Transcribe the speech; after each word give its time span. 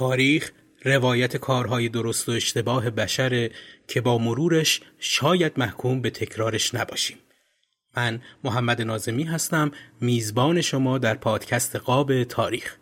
تاریخ 0.00 0.50
روایت 0.84 1.36
کارهای 1.36 1.88
درست 1.88 2.28
و 2.28 2.32
اشتباه 2.32 2.90
بشره 2.90 3.50
که 3.88 4.00
با 4.00 4.18
مرورش 4.18 4.80
شاید 4.98 5.52
محکوم 5.56 6.00
به 6.00 6.10
تکرارش 6.10 6.74
نباشیم. 6.74 7.18
من 7.96 8.20
محمد 8.44 8.82
نازمی 8.82 9.24
هستم 9.24 9.70
میزبان 10.00 10.60
شما 10.60 10.98
در 10.98 11.14
پادکست 11.14 11.76
قاب 11.76 12.24
تاریخ. 12.24 12.76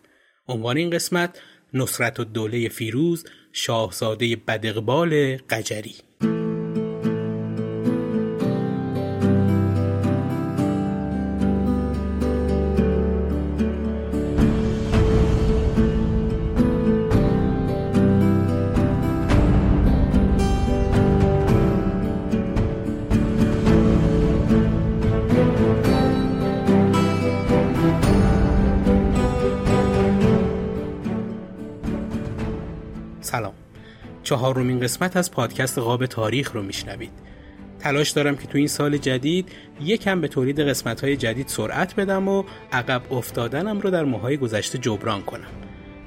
عنوان 0.47 0.77
این 0.77 0.89
قسمت 0.89 1.41
نصرت 1.73 2.19
و 2.19 2.23
دوله 2.23 2.69
فیروز 2.69 3.25
شاهزاده 3.53 4.35
بدقبال 4.35 5.37
قجری 5.37 5.95
چهارمین 34.29 34.79
قسمت 34.79 35.17
از 35.17 35.31
پادکست 35.31 35.79
قاب 35.79 36.05
تاریخ 36.05 36.51
رو 36.51 36.63
میشنوید. 36.63 37.11
تلاش 37.79 38.09
دارم 38.09 38.35
که 38.35 38.47
تو 38.47 38.57
این 38.57 38.67
سال 38.67 38.97
جدید 38.97 39.51
یکم 39.81 40.21
به 40.21 40.27
تولید 40.27 40.59
قسمت 40.59 41.03
های 41.03 41.17
جدید 41.17 41.47
سرعت 41.47 41.95
بدم 41.95 42.27
و 42.27 42.43
عقب 42.71 43.13
افتادنم 43.13 43.79
رو 43.79 43.89
در 43.89 44.03
ماهای 44.03 44.37
گذشته 44.37 44.77
جبران 44.77 45.21
کنم. 45.21 45.47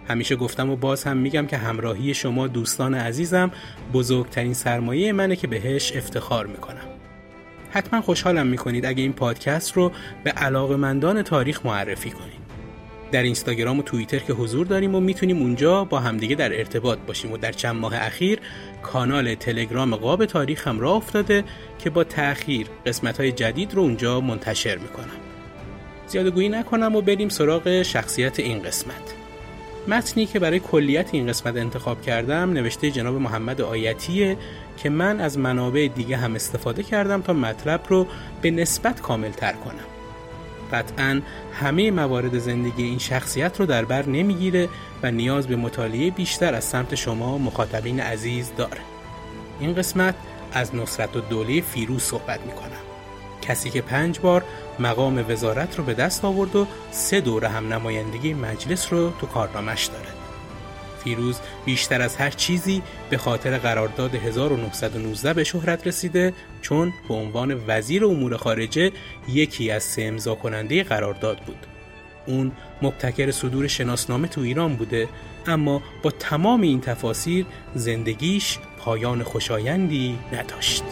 همیشه 0.08 0.36
گفتم 0.36 0.70
و 0.70 0.76
باز 0.76 1.04
هم 1.04 1.16
میگم 1.16 1.46
که 1.46 1.56
همراهی 1.56 2.14
شما 2.14 2.46
دوستان 2.46 2.94
عزیزم 2.94 3.50
بزرگترین 3.92 4.54
سرمایه 4.54 5.12
منه 5.12 5.36
که 5.36 5.46
بهش 5.46 5.92
افتخار 5.96 6.46
می‌کنم. 6.46 6.86
حتما 7.70 8.00
خوشحالم 8.00 8.46
می‌کنید 8.46 8.86
اگه 8.86 9.02
این 9.02 9.12
پادکست 9.12 9.72
رو 9.72 9.92
به 10.24 10.30
علاقمندان 10.30 11.22
تاریخ 11.22 11.66
معرفی 11.66 12.10
کنید. 12.10 12.41
در 13.12 13.22
اینستاگرام 13.22 13.78
و 13.78 13.82
توییتر 13.82 14.18
که 14.18 14.32
حضور 14.32 14.66
داریم 14.66 14.94
و 14.94 15.00
می‌تونیم 15.00 15.38
اونجا 15.38 15.84
با 15.84 16.00
همدیگه 16.00 16.34
در 16.34 16.58
ارتباط 16.58 16.98
باشیم 17.06 17.32
و 17.32 17.36
در 17.36 17.52
چند 17.52 17.76
ماه 17.76 17.94
اخیر 17.96 18.38
کانال 18.82 19.34
تلگرام 19.34 19.96
قاب 19.96 20.24
تاریخ 20.26 20.68
هم 20.68 20.80
راه 20.80 20.96
افتاده 20.96 21.44
که 21.78 21.90
با 21.90 22.04
تأخیر 22.04 22.66
قسمت 22.86 23.20
های 23.20 23.32
جدید 23.32 23.74
رو 23.74 23.82
اونجا 23.82 24.20
منتشر 24.20 24.78
می‌کنم. 24.78 25.20
زیاده 26.06 26.30
گویی 26.30 26.48
نکنم 26.48 26.96
و 26.96 27.00
بریم 27.00 27.28
سراغ 27.28 27.82
شخصیت 27.82 28.40
این 28.40 28.62
قسمت. 28.62 29.14
متنی 29.88 30.26
که 30.26 30.38
برای 30.38 30.60
کلیت 30.60 31.08
این 31.12 31.26
قسمت 31.26 31.56
انتخاب 31.56 32.02
کردم 32.02 32.52
نوشته 32.52 32.90
جناب 32.90 33.14
محمد 33.14 33.60
آیتیه 33.60 34.36
که 34.76 34.90
من 34.90 35.20
از 35.20 35.38
منابع 35.38 35.88
دیگه 35.94 36.16
هم 36.16 36.34
استفاده 36.34 36.82
کردم 36.82 37.22
تا 37.22 37.32
مطلب 37.32 37.80
رو 37.88 38.06
به 38.42 38.50
نسبت 38.50 39.00
کامل 39.00 39.30
تر 39.30 39.52
کنم. 39.52 39.91
قطعا 40.72 41.20
همه 41.60 41.90
موارد 41.90 42.38
زندگی 42.38 42.82
این 42.82 42.98
شخصیت 42.98 43.60
رو 43.60 43.66
در 43.66 43.84
بر 43.84 44.06
نمی‌گیره 44.06 44.68
و 45.02 45.10
نیاز 45.10 45.46
به 45.46 45.56
مطالعه 45.56 46.10
بیشتر 46.10 46.54
از 46.54 46.64
سمت 46.64 46.94
شما 46.94 47.38
مخاطبین 47.38 48.00
عزیز 48.00 48.52
داره. 48.56 48.80
این 49.60 49.74
قسمت 49.74 50.14
از 50.52 50.74
نصرت 50.74 51.16
و 51.16 51.20
دوله 51.20 51.60
فیروز 51.60 52.02
صحبت 52.02 52.40
می‌کنم. 52.40 52.82
کسی 53.42 53.70
که 53.70 53.82
پنج 53.82 54.18
بار 54.18 54.44
مقام 54.78 55.24
وزارت 55.28 55.78
رو 55.78 55.84
به 55.84 55.94
دست 55.94 56.24
آورد 56.24 56.56
و 56.56 56.66
سه 56.90 57.20
دوره 57.20 57.48
هم 57.48 57.72
نمایندگی 57.72 58.34
مجلس 58.34 58.92
رو 58.92 59.10
تو 59.10 59.26
کارنامش 59.26 59.86
داره. 59.86 60.21
فیروز 61.04 61.40
بیشتر 61.64 62.02
از 62.02 62.16
هر 62.16 62.30
چیزی 62.30 62.82
به 63.10 63.16
خاطر 63.16 63.58
قرارداد 63.58 64.14
1919 64.14 65.32
به 65.34 65.44
شهرت 65.44 65.86
رسیده 65.86 66.32
چون 66.62 66.92
به 67.08 67.14
عنوان 67.14 67.60
وزیر 67.66 68.04
امور 68.04 68.36
خارجه 68.36 68.92
یکی 69.28 69.70
از 69.70 69.82
سه 69.82 70.02
امضا 70.02 70.34
کننده 70.34 70.82
قرارداد 70.82 71.38
بود. 71.38 71.66
اون 72.26 72.52
مبتکر 72.82 73.30
صدور 73.30 73.66
شناسنامه 73.66 74.28
تو 74.28 74.40
ایران 74.40 74.76
بوده 74.76 75.08
اما 75.46 75.82
با 76.02 76.10
تمام 76.10 76.60
این 76.60 76.80
تفاسیر 76.80 77.46
زندگیش 77.74 78.58
پایان 78.78 79.22
خوشایندی 79.22 80.18
نداشت. 80.32 80.84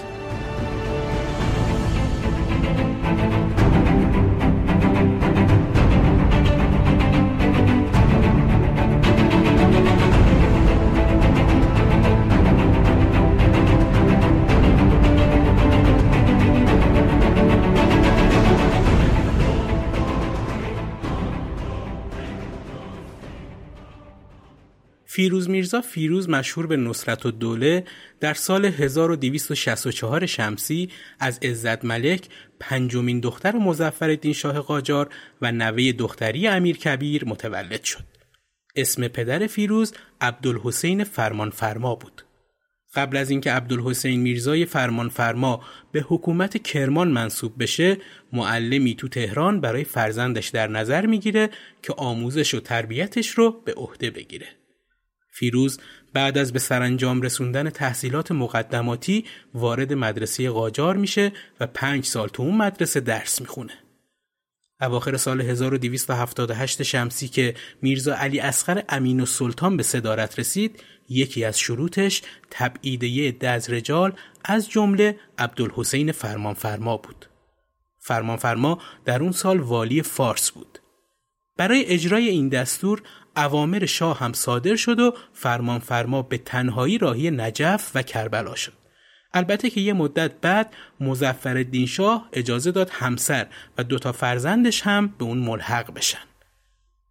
فیروز 25.20 25.50
میرزا 25.50 25.80
فیروز 25.80 26.28
مشهور 26.28 26.66
به 26.66 26.76
نصرت 26.76 27.26
و 27.26 27.30
دوله 27.30 27.84
در 28.20 28.34
سال 28.34 28.64
1264 28.64 30.26
شمسی 30.26 30.90
از 31.18 31.38
عزت 31.42 31.84
ملک 31.84 32.28
پنجمین 32.60 33.20
دختر 33.20 33.56
مزفر 33.56 34.32
شاه 34.32 34.60
قاجار 34.60 35.08
و 35.42 35.52
نوه 35.52 35.92
دختری 35.92 36.46
امیر 36.46 36.76
کبیر 36.76 37.24
متولد 37.24 37.84
شد. 37.84 38.04
اسم 38.76 39.08
پدر 39.08 39.46
فیروز 39.46 39.94
عبدالحسین 40.20 41.04
فرمانفرما 41.04 41.94
بود. 41.94 42.22
قبل 42.94 43.16
از 43.16 43.30
اینکه 43.30 43.52
عبدالحسین 43.52 44.20
میرزای 44.20 44.64
فرمانفرما 44.64 45.64
به 45.92 46.00
حکومت 46.08 46.62
کرمان 46.62 47.08
منصوب 47.08 47.62
بشه 47.62 47.96
معلمی 48.32 48.94
تو 48.94 49.08
تهران 49.08 49.60
برای 49.60 49.84
فرزندش 49.84 50.48
در 50.48 50.66
نظر 50.66 51.06
می‌گیره 51.06 51.50
که 51.82 51.92
آموزش 51.96 52.54
و 52.54 52.60
تربیتش 52.60 53.28
رو 53.28 53.62
به 53.64 53.74
عهده 53.74 54.10
بگیره. 54.10 54.59
فیروز 55.40 55.80
بعد 56.12 56.38
از 56.38 56.52
به 56.52 56.58
سرانجام 56.58 57.22
رسوندن 57.22 57.70
تحصیلات 57.70 58.32
مقدماتی 58.32 59.24
وارد 59.54 59.92
مدرسه 59.92 60.50
قاجار 60.50 60.96
میشه 60.96 61.32
و 61.60 61.66
پنج 61.66 62.04
سال 62.04 62.28
تو 62.28 62.42
اون 62.42 62.56
مدرسه 62.56 63.00
درس 63.00 63.40
می‌خونه. 63.40 63.72
اواخر 64.80 65.16
سال 65.16 65.40
1278 65.40 66.82
شمسی 66.82 67.28
که 67.28 67.54
میرزا 67.82 68.14
علی 68.14 68.40
اسقر 68.40 68.82
امین 68.88 69.20
و 69.20 69.26
سلطان 69.26 69.76
به 69.76 69.82
صدارت 69.82 70.38
رسید 70.38 70.82
یکی 71.08 71.44
از 71.44 71.58
شروطش 71.58 72.22
تبعیده 72.50 73.48
از 73.48 73.70
رجال 73.70 74.12
از 74.44 74.70
جمله 74.70 75.18
عبدالحسین 75.38 76.12
فرمانفرما 76.12 76.96
بود. 76.96 77.26
فرمانفرما 77.98 78.78
در 79.04 79.22
اون 79.22 79.32
سال 79.32 79.60
والی 79.60 80.02
فارس 80.02 80.50
بود. 80.50 80.79
برای 81.60 81.84
اجرای 81.84 82.28
این 82.28 82.48
دستور 82.48 83.02
اوامر 83.36 83.86
شاه 83.86 84.18
هم 84.18 84.32
صادر 84.32 84.76
شد 84.76 85.00
و 85.00 85.14
فرمان 85.32 85.78
فرما 85.78 86.22
به 86.22 86.38
تنهایی 86.38 86.98
راهی 86.98 87.30
نجف 87.30 87.90
و 87.94 88.02
کربلا 88.02 88.54
شد. 88.54 88.72
البته 89.34 89.70
که 89.70 89.80
یه 89.80 89.92
مدت 89.92 90.32
بعد 90.40 90.74
مزفر 91.00 91.66
شاه 91.86 92.28
اجازه 92.32 92.70
داد 92.70 92.90
همسر 92.90 93.46
و 93.78 93.84
دوتا 93.84 94.12
فرزندش 94.12 94.82
هم 94.82 95.14
به 95.18 95.24
اون 95.24 95.38
ملحق 95.38 95.94
بشن. 95.94 96.18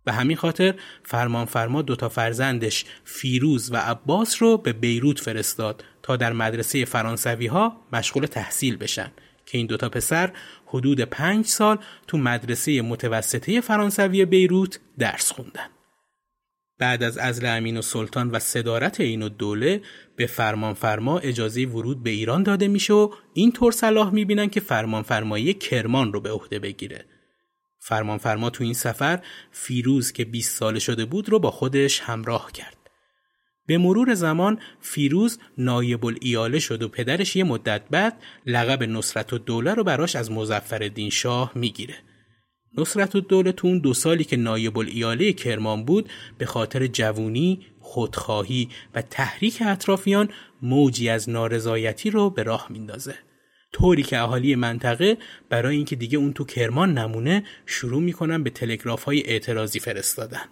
به 0.03 0.13
همین 0.13 0.37
خاطر 0.37 0.75
فرمان 1.03 1.45
فرما 1.45 1.81
دوتا 1.81 2.09
فرزندش 2.09 2.85
فیروز 3.03 3.71
و 3.71 3.77
عباس 3.77 4.41
رو 4.41 4.57
به 4.57 4.73
بیروت 4.73 5.19
فرستاد 5.19 5.83
تا 6.03 6.15
در 6.15 6.33
مدرسه 6.33 6.85
فرانسوی 6.85 7.47
ها 7.47 7.77
مشغول 7.93 8.25
تحصیل 8.25 8.77
بشن 8.77 9.11
که 9.49 9.57
این 9.57 9.67
دوتا 9.67 9.89
پسر 9.89 10.31
حدود 10.65 11.01
پنج 11.01 11.45
سال 11.45 11.77
تو 12.07 12.17
مدرسه 12.17 12.81
متوسطه 12.81 13.61
فرانسوی 13.61 14.25
بیروت 14.25 14.79
درس 14.97 15.31
خوندن. 15.31 15.67
بعد 16.79 17.03
از 17.03 17.17
ازل 17.17 17.45
امین 17.45 17.77
و 17.77 17.81
سلطان 17.81 18.31
و 18.31 18.39
صدارت 18.39 18.99
این 18.99 19.27
دوله 19.27 19.81
به 20.15 20.25
فرمانفرما 20.25 21.19
اجازه 21.19 21.65
ورود 21.65 22.03
به 22.03 22.09
ایران 22.09 22.43
داده 22.43 22.67
میشه 22.67 22.93
و 22.93 23.09
اینطور 23.33 23.71
صلاح 23.71 24.13
می‌بینن 24.13 24.49
که 24.49 24.59
فرمانفرمایی 24.59 25.53
کرمان 25.53 26.13
رو 26.13 26.21
به 26.21 26.31
عهده 26.31 26.59
بگیره. 26.59 27.05
فرمانفرما 27.79 28.49
تو 28.49 28.63
این 28.63 28.73
سفر 28.73 29.19
فیروز 29.51 30.11
که 30.11 30.25
20 30.25 30.57
ساله 30.57 30.79
شده 30.79 31.05
بود 31.05 31.29
رو 31.29 31.39
با 31.39 31.51
خودش 31.51 31.99
همراه 31.99 32.51
کرد. 32.51 32.78
به 33.69 33.77
مرور 33.77 34.13
زمان 34.13 34.59
فیروز 34.81 35.39
نایب 35.57 36.05
الایاله 36.05 36.59
شد 36.59 36.83
و 36.83 36.87
پدرش 36.87 37.35
یه 37.35 37.43
مدت 37.43 37.81
بعد 37.91 38.23
لقب 38.45 38.83
نصرت 38.83 39.33
الدوله 39.33 39.73
رو 39.73 39.83
براش 39.83 40.15
از 40.15 40.31
مزفر 40.31 40.91
شاه 41.11 41.51
می‌گیره. 41.55 41.95
نصرت 42.77 43.15
الدوله 43.15 43.51
تو 43.51 43.67
اون 43.67 43.79
دو 43.79 43.93
سالی 43.93 44.23
که 44.23 44.37
نایب 44.37 44.77
الایاله 44.77 45.33
کرمان 45.33 45.85
بود 45.85 46.09
به 46.37 46.45
خاطر 46.45 46.87
جوونی، 46.87 47.59
خودخواهی 47.79 48.69
و 48.95 49.01
تحریک 49.01 49.63
اطرافیان 49.65 50.29
موجی 50.61 51.09
از 51.09 51.29
نارضایتی 51.29 52.09
رو 52.09 52.29
به 52.29 52.43
راه 52.43 52.67
میندازه. 52.69 53.15
طوری 53.73 54.03
که 54.03 54.19
اهالی 54.19 54.55
منطقه 54.55 55.17
برای 55.49 55.75
اینکه 55.75 55.95
دیگه 55.95 56.17
اون 56.17 56.33
تو 56.33 56.45
کرمان 56.45 56.97
نمونه 56.97 57.43
شروع 57.65 58.01
می‌کنن 58.01 58.43
به 58.43 58.49
تلگراف 58.49 59.03
های 59.03 59.23
اعتراضی 59.25 59.79
فرستادن. 59.79 60.45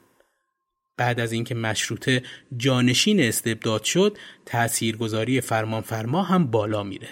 بعد 0.98 1.20
از 1.20 1.32
اینکه 1.32 1.56
مشروطه 1.56 2.24
جانشین 2.58 3.20
استبداد 3.20 3.84
شد 3.84 4.18
تاثیرگذاری 4.46 5.42
فرمانفرما 5.42 6.24
هم 6.24 6.48
بالا 6.48 6.84
میره 6.84 7.10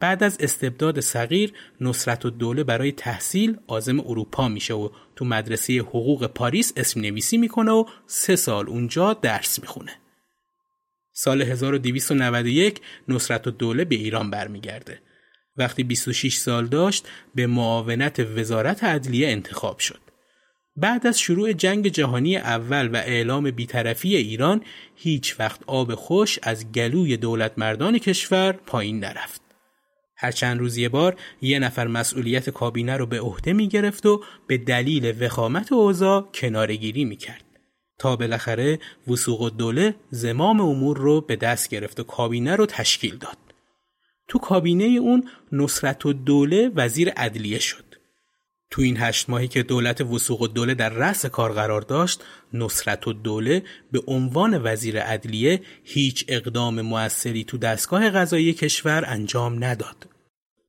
بعد 0.00 0.22
از 0.22 0.36
استبداد 0.40 1.00
صغیر 1.00 1.52
نصرت 1.80 2.24
و 2.24 2.30
دوله 2.30 2.64
برای 2.64 2.92
تحصیل 2.92 3.56
آزم 3.66 4.00
اروپا 4.00 4.48
میشه 4.48 4.74
و 4.74 4.88
تو 5.16 5.24
مدرسه 5.24 5.78
حقوق 5.78 6.26
پاریس 6.26 6.72
اسم 6.76 7.00
نویسی 7.00 7.36
می‌کنه 7.36 7.72
و 7.72 7.84
سه 8.06 8.36
سال 8.36 8.68
اونجا 8.68 9.14
درس 9.14 9.58
می‌خونه. 9.58 9.92
سال 11.12 11.42
1291 11.42 12.80
نصرت 13.08 13.46
و 13.46 13.50
دوله 13.50 13.84
به 13.84 13.94
ایران 13.94 14.30
برمیگرده. 14.30 15.00
وقتی 15.56 15.84
26 15.84 16.36
سال 16.36 16.66
داشت 16.66 17.08
به 17.34 17.46
معاونت 17.46 18.20
وزارت 18.20 18.84
عدلیه 18.84 19.28
انتخاب 19.28 19.78
شد. 19.78 20.05
بعد 20.76 21.06
از 21.06 21.20
شروع 21.20 21.52
جنگ 21.52 21.88
جهانی 21.88 22.36
اول 22.36 22.88
و 22.88 22.96
اعلام 22.96 23.50
بیطرفی 23.50 24.16
ایران 24.16 24.62
هیچ 24.94 25.40
وقت 25.40 25.60
آب 25.66 25.94
خوش 25.94 26.38
از 26.42 26.72
گلوی 26.72 27.16
دولت 27.16 27.52
مردان 27.56 27.98
کشور 27.98 28.52
پایین 28.52 29.00
نرفت. 29.00 29.40
هر 30.16 30.30
چند 30.30 30.58
روز 30.58 30.76
یه 30.76 30.88
بار 30.88 31.16
یه 31.42 31.58
نفر 31.58 31.86
مسئولیت 31.86 32.50
کابینه 32.50 32.96
رو 32.96 33.06
به 33.06 33.20
عهده 33.20 33.52
می 33.52 33.68
گرفت 33.68 34.06
و 34.06 34.22
به 34.46 34.58
دلیل 34.58 35.24
وخامت 35.24 35.72
اوضاع 35.72 36.28
کنارگیری 36.34 37.04
می 37.04 37.16
کرد. 37.16 37.44
تا 37.98 38.16
بالاخره 38.16 38.78
وسوق 39.08 39.56
دوله 39.56 39.94
زمام 40.10 40.60
امور 40.60 40.98
رو 40.98 41.20
به 41.20 41.36
دست 41.36 41.68
گرفت 41.68 42.00
و 42.00 42.02
کابینه 42.02 42.56
رو 42.56 42.66
تشکیل 42.66 43.16
داد. 43.16 43.36
تو 44.28 44.38
کابینه 44.38 44.84
اون 44.84 45.28
نصرت 45.52 46.06
و 46.06 46.12
دوله 46.12 46.70
وزیر 46.74 47.10
عدلیه 47.10 47.58
شد. 47.58 47.85
تو 48.70 48.82
این 48.82 48.96
هشت 48.96 49.30
ماهی 49.30 49.48
که 49.48 49.62
دولت 49.62 50.00
وسوق 50.00 50.42
و 50.42 50.46
دوله 50.46 50.74
در 50.74 50.88
رأس 50.88 51.26
کار 51.26 51.52
قرار 51.52 51.80
داشت 51.80 52.24
نصرت 52.52 53.08
و 53.08 53.12
دوله 53.12 53.62
به 53.92 54.02
عنوان 54.06 54.60
وزیر 54.64 55.00
عدلیه 55.00 55.60
هیچ 55.84 56.24
اقدام 56.28 56.80
موثری 56.80 57.44
تو 57.44 57.58
دستگاه 57.58 58.10
قضایی 58.10 58.52
کشور 58.52 59.04
انجام 59.06 59.64
نداد. 59.64 60.06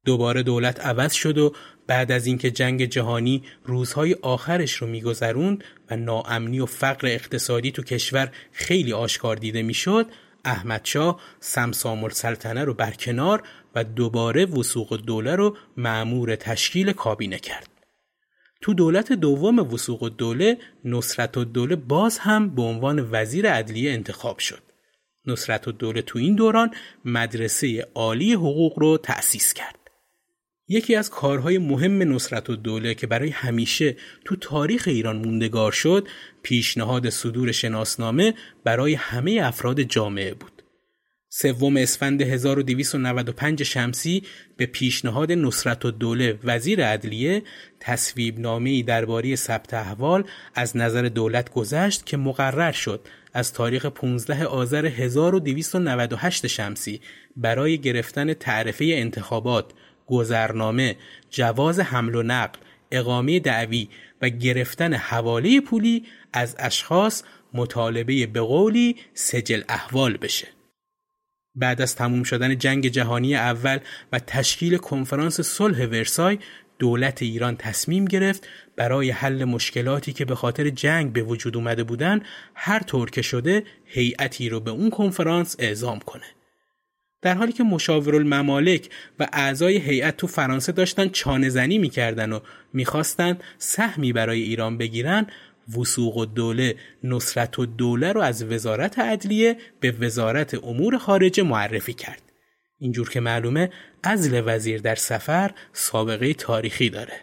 دوباره 0.06 0.44
دولت 0.44 0.80
عوض 0.80 1.14
شد 1.14 1.38
و 1.38 1.54
بعد 1.88 2.12
از 2.12 2.26
اینکه 2.26 2.52
جنگ 2.52 2.86
جهانی 2.86 3.44
روزهای 3.66 4.14
آخرش 4.14 4.74
رو 4.74 4.88
میگذروند 4.88 5.64
و 5.92 5.96
ناامنی 5.96 6.60
و 6.60 6.66
فقر 6.66 7.08
اقتصادی 7.08 7.72
تو 7.72 7.84
کشور 7.84 8.32
خیلی 8.52 8.94
آشکار 8.94 9.36
دیده 9.36 9.64
می‌شد 9.64 10.06
احمدشاه 10.46 11.22
سمسام 11.40 12.10
سلطنه 12.10 12.64
رو 12.64 12.74
برکنار 12.74 13.44
و 13.76 13.84
دوباره 13.84 14.46
وسوق 14.46 15.02
دوله 15.06 15.36
رو 15.36 15.58
معمور 15.78 16.36
تشکیل 16.36 16.92
کابینه 16.92 17.40
کرد. 17.40 17.77
تو 18.62 18.74
دولت 18.74 19.14
دوم 19.14 19.60
وسوق 19.60 20.04
الدوله 20.04 20.58
نصرت 20.86 21.38
الدوله 21.38 21.76
باز 21.76 22.18
هم 22.18 22.56
به 22.56 22.62
عنوان 22.62 23.10
وزیر 23.12 23.50
عدلیه 23.50 23.92
انتخاب 23.92 24.40
شد. 24.40 24.62
نصرت 25.26 25.68
الدوله 25.68 26.02
تو 26.02 26.20
این 26.20 26.36
دوران 26.36 26.72
مدرسه 27.06 27.88
عالی 27.96 28.34
حقوق 28.34 28.80
رو 28.80 28.98
تأسیس 28.98 29.54
کرد. 29.54 29.78
یکی 30.68 30.96
از 30.96 31.10
کارهای 31.10 31.58
مهم 31.58 32.14
نصرت 32.14 32.50
الدوله 32.50 32.96
که 32.96 33.08
برای 33.08 33.30
همیشه 33.30 33.96
تو 34.26 34.36
تاریخ 34.36 34.84
ایران 34.88 35.18
موندگار 35.18 35.72
شد 35.72 36.08
پیشنهاد 36.44 37.10
صدور 37.10 37.52
شناسنامه 37.52 38.34
برای 38.64 38.94
همه 38.94 39.42
افراد 39.44 39.82
جامعه 39.82 40.34
بود. 40.34 40.57
سوم 41.30 41.78
اسفند 41.78 42.22
1295 42.22 43.64
شمسی 43.64 44.24
به 44.58 44.66
پیشنهاد 44.66 45.32
نصرت 45.32 45.86
و 45.86 45.92
دوله 45.92 46.40
وزیر 46.44 46.86
عدلیه 46.86 47.44
تصویب 47.80 48.40
نامه‌ای 48.40 48.84
درباره 48.84 49.36
ثبت 49.36 49.74
احوال 49.74 50.24
از 50.56 50.78
نظر 50.78 51.02
دولت 51.02 51.54
گذشت 51.54 52.06
که 52.06 52.18
مقرر 52.18 52.72
شد 52.72 53.08
از 53.34 53.54
تاریخ 53.54 53.86
15 53.86 54.46
آذر 54.46 54.86
1298 54.86 56.48
شمسی 56.48 57.02
برای 57.38 57.78
گرفتن 57.78 58.34
تعرفه 58.34 58.86
انتخابات، 58.86 59.66
گذرنامه، 60.06 60.96
جواز 61.30 61.80
حمل 61.80 62.16
و 62.16 62.24
نقل، 62.24 62.60
اقامه 62.92 63.40
دعوی 63.40 63.90
و 64.22 64.30
گرفتن 64.30 64.94
حواله 64.94 65.62
پولی 65.62 66.06
از 66.34 66.56
اشخاص 66.60 67.24
مطالبه 67.54 68.28
به 68.28 68.42
قولی 68.42 68.96
سجل 69.14 69.62
احوال 69.70 70.18
بشه. 70.18 70.57
بعد 71.58 71.82
از 71.82 71.96
تموم 71.96 72.24
شدن 72.24 72.58
جنگ 72.58 72.88
جهانی 72.88 73.36
اول 73.36 73.80
و 74.12 74.20
تشکیل 74.20 74.78
کنفرانس 74.78 75.42
صلح 75.42 75.86
ورسای 75.86 76.40
دولت 76.80 77.22
ایران 77.22 77.58
تصمیم 77.58 78.06
گرفت 78.06 78.48
برای 78.76 79.12
حل 79.12 79.44
مشکلاتی 79.44 80.14
که 80.14 80.26
به 80.26 80.36
خاطر 80.36 80.70
جنگ 80.70 81.14
به 81.14 81.24
وجود 81.24 81.58
اومده 81.58 81.84
بودن 81.84 82.22
هر 82.56 82.80
طور 82.80 83.10
که 83.10 83.22
شده 83.22 83.64
هیئتی 83.86 84.50
رو 84.50 84.60
به 84.60 84.72
اون 84.72 84.90
کنفرانس 84.90 85.56
اعزام 85.60 86.00
کنه. 86.00 86.26
در 87.22 87.34
حالی 87.34 87.52
که 87.52 87.64
مشاورالممالک 87.64 88.90
و 89.20 89.28
اعضای 89.34 89.78
هیئت 89.78 90.18
تو 90.18 90.28
فرانسه 90.28 90.72
داشتن 90.72 91.10
چانه 91.10 91.50
زنی 91.50 91.78
می‌کردن 91.78 92.32
و 92.32 92.40
می‌خواستن 92.74 93.38
سهمی 93.58 94.14
برای 94.14 94.42
ایران 94.42 94.78
بگیرن 94.78 95.28
وسوق 95.78 96.26
دوله 96.26 96.76
نصرت 97.04 97.60
و 97.60 97.66
دوله 97.66 98.12
رو 98.12 98.22
از 98.22 98.44
وزارت 98.44 99.00
عدلیه 99.00 99.58
به 99.80 99.92
وزارت 99.92 100.64
امور 100.64 100.98
خارجه 100.98 101.44
معرفی 101.44 101.94
کرد. 101.94 102.22
اینجور 102.80 103.10
که 103.10 103.20
معلومه 103.20 103.70
ازل 104.04 104.42
وزیر 104.46 104.82
در 104.82 104.96
سفر 104.96 105.52
سابقه 105.74 106.34
تاریخی 106.34 106.90
داره. 106.90 107.14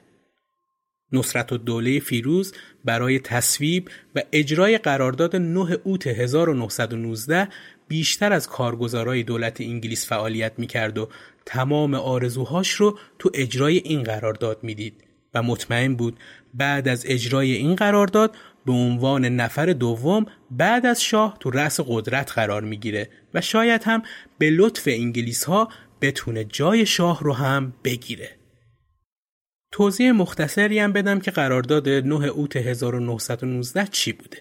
نصرت 1.12 1.52
و 1.52 1.58
دوله 1.58 2.00
فیروز 2.00 2.54
برای 2.84 3.18
تصویب 3.18 3.90
و 4.14 4.22
اجرای 4.32 4.78
قرارداد 4.78 5.36
9 5.36 5.78
اوت 5.84 6.06
1919 6.06 7.48
بیشتر 7.88 8.32
از 8.32 8.48
کارگزارای 8.48 9.22
دولت 9.22 9.60
انگلیس 9.60 10.06
فعالیت 10.06 10.52
می‌کرد 10.58 10.98
و 10.98 11.08
تمام 11.46 11.94
آرزوهاش 11.94 12.70
رو 12.70 12.98
تو 13.18 13.30
اجرای 13.34 13.76
این 13.78 14.02
قرارداد 14.02 14.58
می‌دید 14.62 15.04
و 15.34 15.42
مطمئن 15.42 15.94
بود 15.94 16.18
بعد 16.54 16.88
از 16.88 17.04
اجرای 17.08 17.52
این 17.52 17.74
قرارداد 17.74 18.36
به 18.66 18.72
عنوان 18.72 19.24
نفر 19.24 19.66
دوم 19.66 20.26
بعد 20.50 20.86
از 20.86 21.02
شاه 21.02 21.36
تو 21.40 21.50
رأس 21.50 21.80
قدرت 21.86 22.32
قرار 22.32 22.62
می‌گیره 22.62 23.10
و 23.34 23.40
شاید 23.40 23.82
هم 23.82 24.02
به 24.38 24.50
لطف 24.50 24.82
انگلیس 24.86 25.44
ها 25.44 25.68
بتونه 26.00 26.44
جای 26.44 26.86
شاه 26.86 27.20
رو 27.24 27.32
هم 27.32 27.74
بگیره. 27.84 28.30
توضیح 29.72 30.10
مختصری 30.10 30.78
هم 30.78 30.92
بدم 30.92 31.20
که 31.20 31.30
قرارداد 31.30 31.88
9 31.88 32.26
اوت 32.26 32.56
1919 32.56 33.86
چی 33.86 34.12
بوده. 34.12 34.38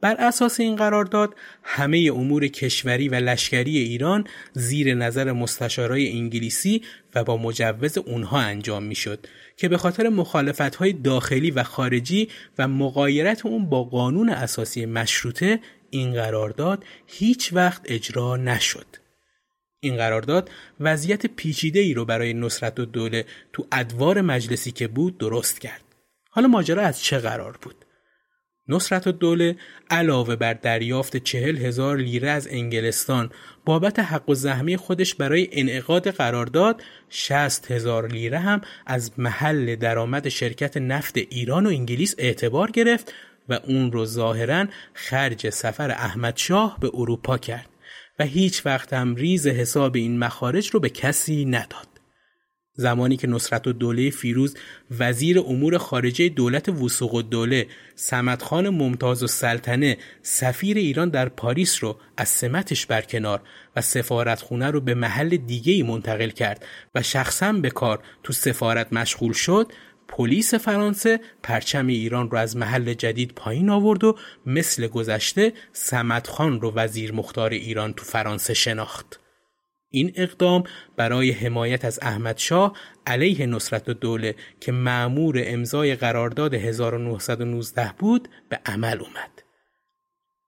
بر 0.00 0.14
اساس 0.18 0.60
این 0.60 0.76
قرارداد 0.76 1.34
همه 1.62 2.10
امور 2.14 2.46
کشوری 2.46 3.08
و 3.08 3.14
لشکری 3.14 3.78
ایران 3.78 4.26
زیر 4.52 4.94
نظر 4.94 5.32
مستشارای 5.32 6.12
انگلیسی 6.12 6.82
و 7.14 7.24
با 7.24 7.36
مجوز 7.36 7.98
اونها 7.98 8.38
انجام 8.38 8.82
می‌شد 8.82 9.26
که 9.58 9.68
به 9.68 9.78
خاطر 9.78 10.08
مخالفت 10.08 10.74
های 10.74 10.92
داخلی 10.92 11.50
و 11.50 11.62
خارجی 11.62 12.28
و 12.58 12.68
مقایرت 12.68 13.46
اون 13.46 13.66
با 13.66 13.84
قانون 13.84 14.28
اساسی 14.28 14.86
مشروطه 14.86 15.60
این 15.90 16.12
قرارداد 16.12 16.84
هیچ 17.06 17.52
وقت 17.52 17.82
اجرا 17.84 18.36
نشد. 18.36 18.86
این 19.80 19.96
قرارداد 19.96 20.50
وضعیت 20.80 21.26
پیچیده 21.26 21.80
ای 21.80 21.94
رو 21.94 22.04
برای 22.04 22.34
نصرت 22.34 22.80
و 22.80 22.84
دوله 22.84 23.24
تو 23.52 23.66
ادوار 23.72 24.20
مجلسی 24.20 24.70
که 24.70 24.88
بود 24.88 25.18
درست 25.18 25.60
کرد. 25.60 25.84
حالا 26.30 26.48
ماجرا 26.48 26.82
از 26.82 27.02
چه 27.02 27.18
قرار 27.18 27.58
بود؟ 27.62 27.84
نصرت 28.68 29.08
دوله 29.08 29.56
علاوه 29.90 30.36
بر 30.36 30.54
دریافت 30.54 31.16
چهل 31.16 31.56
هزار 31.56 31.96
لیره 31.96 32.30
از 32.30 32.48
انگلستان 32.50 33.30
بابت 33.64 33.98
حق 33.98 34.28
و 34.28 34.34
زحمه 34.34 34.76
خودش 34.76 35.14
برای 35.14 35.48
انعقاد 35.52 36.10
قرارداد 36.10 36.82
شست 37.10 37.70
هزار 37.70 38.08
لیره 38.08 38.38
هم 38.38 38.60
از 38.86 39.12
محل 39.18 39.76
درآمد 39.76 40.28
شرکت 40.28 40.76
نفت 40.76 41.16
ایران 41.16 41.66
و 41.66 41.68
انگلیس 41.68 42.14
اعتبار 42.18 42.70
گرفت 42.70 43.14
و 43.48 43.60
اون 43.64 43.92
رو 43.92 44.04
ظاهرا 44.04 44.66
خرج 44.94 45.50
سفر 45.50 45.90
احمد 45.90 46.36
شاه 46.36 46.76
به 46.80 46.90
اروپا 46.94 47.38
کرد 47.38 47.68
و 48.18 48.24
هیچ 48.24 48.66
وقت 48.66 48.92
هم 48.92 49.14
ریز 49.14 49.46
حساب 49.46 49.96
این 49.96 50.18
مخارج 50.18 50.68
رو 50.68 50.80
به 50.80 50.88
کسی 50.88 51.44
نداد. 51.44 51.97
زمانی 52.80 53.16
که 53.16 53.26
نصرت 53.26 53.66
و 53.66 53.72
دوله 53.72 54.10
فیروز 54.10 54.56
وزیر 54.98 55.38
امور 55.38 55.78
خارجه 55.78 56.28
دولت 56.28 56.68
وسوق 56.68 57.14
و 57.14 57.22
دوله 57.22 57.66
سمدخان 57.94 58.68
ممتاز 58.68 59.22
و 59.22 59.26
سلطنه 59.26 59.98
سفیر 60.22 60.76
ایران 60.76 61.08
در 61.08 61.28
پاریس 61.28 61.84
رو 61.84 61.98
از 62.16 62.28
سمتش 62.28 62.86
برکنار 62.86 63.40
و 63.76 63.80
سفارتخونه 63.80 64.70
رو 64.70 64.80
به 64.80 64.94
محل 64.94 65.36
دیگه 65.36 65.84
منتقل 65.84 66.30
کرد 66.30 66.66
و 66.94 67.02
شخصا 67.02 67.52
به 67.52 67.70
کار 67.70 68.02
تو 68.22 68.32
سفارت 68.32 68.92
مشغول 68.92 69.32
شد 69.32 69.72
پلیس 70.08 70.54
فرانسه 70.54 71.20
پرچم 71.42 71.86
ایران 71.86 72.30
رو 72.30 72.38
از 72.38 72.56
محل 72.56 72.94
جدید 72.94 73.32
پایین 73.34 73.70
آورد 73.70 74.04
و 74.04 74.16
مثل 74.46 74.86
گذشته 74.86 75.52
سمدخان 75.72 76.60
رو 76.60 76.72
وزیر 76.74 77.12
مختار 77.12 77.50
ایران 77.50 77.92
تو 77.92 78.04
فرانسه 78.04 78.54
شناخت. 78.54 79.20
این 79.90 80.12
اقدام 80.16 80.64
برای 80.96 81.30
حمایت 81.30 81.84
از 81.84 81.98
احمد 82.02 82.38
شاه 82.38 82.72
علیه 83.06 83.46
نصرت 83.46 83.90
دوله 83.90 84.34
که 84.60 84.72
معمور 84.72 85.42
امضای 85.46 85.96
قرارداد 85.96 86.54
1919 86.54 87.94
بود 87.98 88.28
به 88.48 88.60
عمل 88.66 88.98
اومد. 89.00 89.42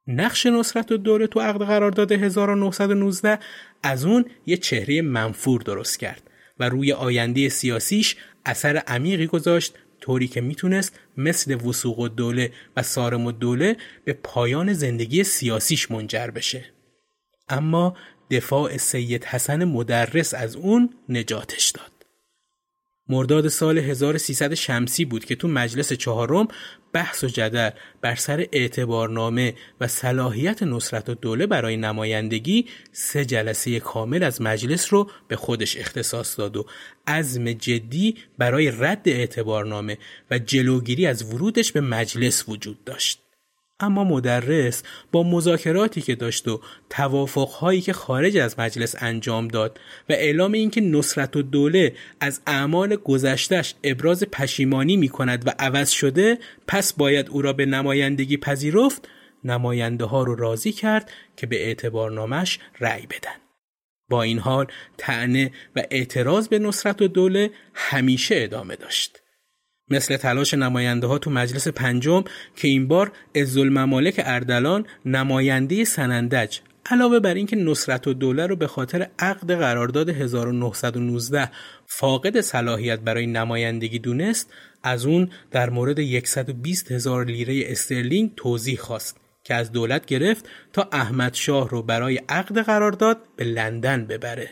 نقش 0.06 0.46
نصرت 0.46 0.92
دوله 0.92 1.26
تو 1.26 1.40
عقد 1.40 1.62
قرارداد 1.62 2.12
1919 2.12 3.38
از 3.82 4.04
اون 4.04 4.24
یه 4.46 4.56
چهره 4.56 5.02
منفور 5.02 5.60
درست 5.60 5.98
کرد 5.98 6.30
و 6.58 6.68
روی 6.68 6.92
آینده 6.92 7.48
سیاسیش 7.48 8.16
اثر 8.44 8.76
عمیقی 8.76 9.26
گذاشت 9.26 9.74
طوری 10.00 10.28
که 10.28 10.40
می‌تونست 10.40 11.00
مثل 11.16 11.54
وسوق 11.54 11.98
و 11.98 12.08
دوله 12.08 12.52
و 12.76 12.82
سارم 12.82 13.26
و 13.26 13.32
دوله 13.32 13.76
به 14.04 14.12
پایان 14.12 14.72
زندگی 14.72 15.24
سیاسیش 15.24 15.90
منجر 15.90 16.26
بشه. 16.26 16.64
اما 17.48 17.96
دفاع 18.30 18.76
سید 18.76 19.24
حسن 19.24 19.64
مدرس 19.64 20.34
از 20.34 20.56
اون 20.56 20.90
نجاتش 21.08 21.70
داد. 21.70 21.90
مرداد 23.10 23.48
سال 23.48 23.78
1300 23.78 24.54
شمسی 24.54 25.04
بود 25.04 25.24
که 25.24 25.36
تو 25.36 25.48
مجلس 25.48 25.92
چهارم 25.92 26.48
بحث 26.92 27.24
و 27.24 27.26
جدل 27.26 27.70
بر 28.00 28.14
سر 28.14 28.46
اعتبارنامه 28.52 29.54
و 29.80 29.86
صلاحیت 29.86 30.62
نصرت 30.62 31.08
و 31.08 31.14
دوله 31.14 31.46
برای 31.46 31.76
نمایندگی 31.76 32.66
سه 32.92 33.24
جلسه 33.24 33.80
کامل 33.80 34.22
از 34.22 34.42
مجلس 34.42 34.92
رو 34.92 35.10
به 35.28 35.36
خودش 35.36 35.76
اختصاص 35.76 36.38
داد 36.38 36.56
و 36.56 36.66
عزم 37.06 37.52
جدی 37.52 38.16
برای 38.38 38.70
رد 38.70 39.02
اعتبارنامه 39.08 39.98
و 40.30 40.38
جلوگیری 40.38 41.06
از 41.06 41.34
ورودش 41.34 41.72
به 41.72 41.80
مجلس 41.80 42.48
وجود 42.48 42.84
داشت. 42.84 43.29
اما 43.80 44.04
مدرس 44.04 44.82
با 45.12 45.22
مذاکراتی 45.22 46.00
که 46.00 46.14
داشت 46.14 46.48
و 46.48 46.60
توافقهایی 46.90 47.80
که 47.80 47.92
خارج 47.92 48.36
از 48.36 48.58
مجلس 48.58 48.94
انجام 48.98 49.48
داد 49.48 49.80
و 50.08 50.12
اعلام 50.12 50.52
اینکه 50.52 50.80
نصرت 50.80 51.36
و 51.36 51.42
دوله 51.42 51.94
از 52.20 52.40
اعمال 52.46 52.96
گذشتش 52.96 53.74
ابراز 53.84 54.24
پشیمانی 54.24 54.96
می 54.96 55.08
کند 55.08 55.46
و 55.46 55.50
عوض 55.58 55.90
شده 55.90 56.38
پس 56.66 56.92
باید 56.92 57.28
او 57.28 57.42
را 57.42 57.52
به 57.52 57.66
نمایندگی 57.66 58.36
پذیرفت 58.36 59.08
نماینده 59.44 60.04
ها 60.04 60.22
رو 60.22 60.34
راضی 60.34 60.72
کرد 60.72 61.10
که 61.36 61.46
به 61.46 61.66
اعتبارنامش 61.66 62.58
رأی 62.80 63.06
بدن. 63.06 63.36
با 64.08 64.22
این 64.22 64.38
حال 64.38 64.66
تعنه 64.98 65.52
و 65.76 65.82
اعتراض 65.90 66.48
به 66.48 66.58
نصرت 66.58 67.02
و 67.02 67.08
دوله 67.08 67.50
همیشه 67.74 68.34
ادامه 68.38 68.76
داشت. 68.76 69.19
مثل 69.90 70.16
تلاش 70.16 70.54
نماینده 70.54 71.06
ها 71.06 71.18
تو 71.18 71.30
مجلس 71.30 71.68
پنجم 71.68 72.24
که 72.56 72.68
این 72.68 72.88
بار 72.88 73.12
ممالک 73.56 74.20
اردلان 74.24 74.86
نماینده 75.04 75.84
سنندج 75.84 76.58
علاوه 76.90 77.18
بر 77.18 77.34
اینکه 77.34 77.56
نصرت 77.56 78.06
و 78.06 78.14
دوله 78.14 78.46
رو 78.46 78.56
به 78.56 78.66
خاطر 78.66 79.08
عقد 79.18 79.52
قرارداد 79.52 80.08
1919 80.08 81.50
فاقد 81.86 82.40
صلاحیت 82.40 83.00
برای 83.00 83.26
نمایندگی 83.26 83.98
دونست 83.98 84.52
از 84.82 85.06
اون 85.06 85.30
در 85.50 85.70
مورد 85.70 86.24
120 86.26 86.92
هزار 86.92 87.24
لیره 87.24 87.62
استرلینگ 87.66 88.32
توضیح 88.36 88.78
خواست 88.78 89.16
که 89.44 89.54
از 89.54 89.72
دولت 89.72 90.06
گرفت 90.06 90.44
تا 90.72 90.88
احمد 90.92 91.34
شاه 91.34 91.68
رو 91.68 91.82
برای 91.82 92.20
عقد 92.28 92.58
قرارداد 92.58 93.18
به 93.36 93.44
لندن 93.44 94.06
ببره. 94.06 94.50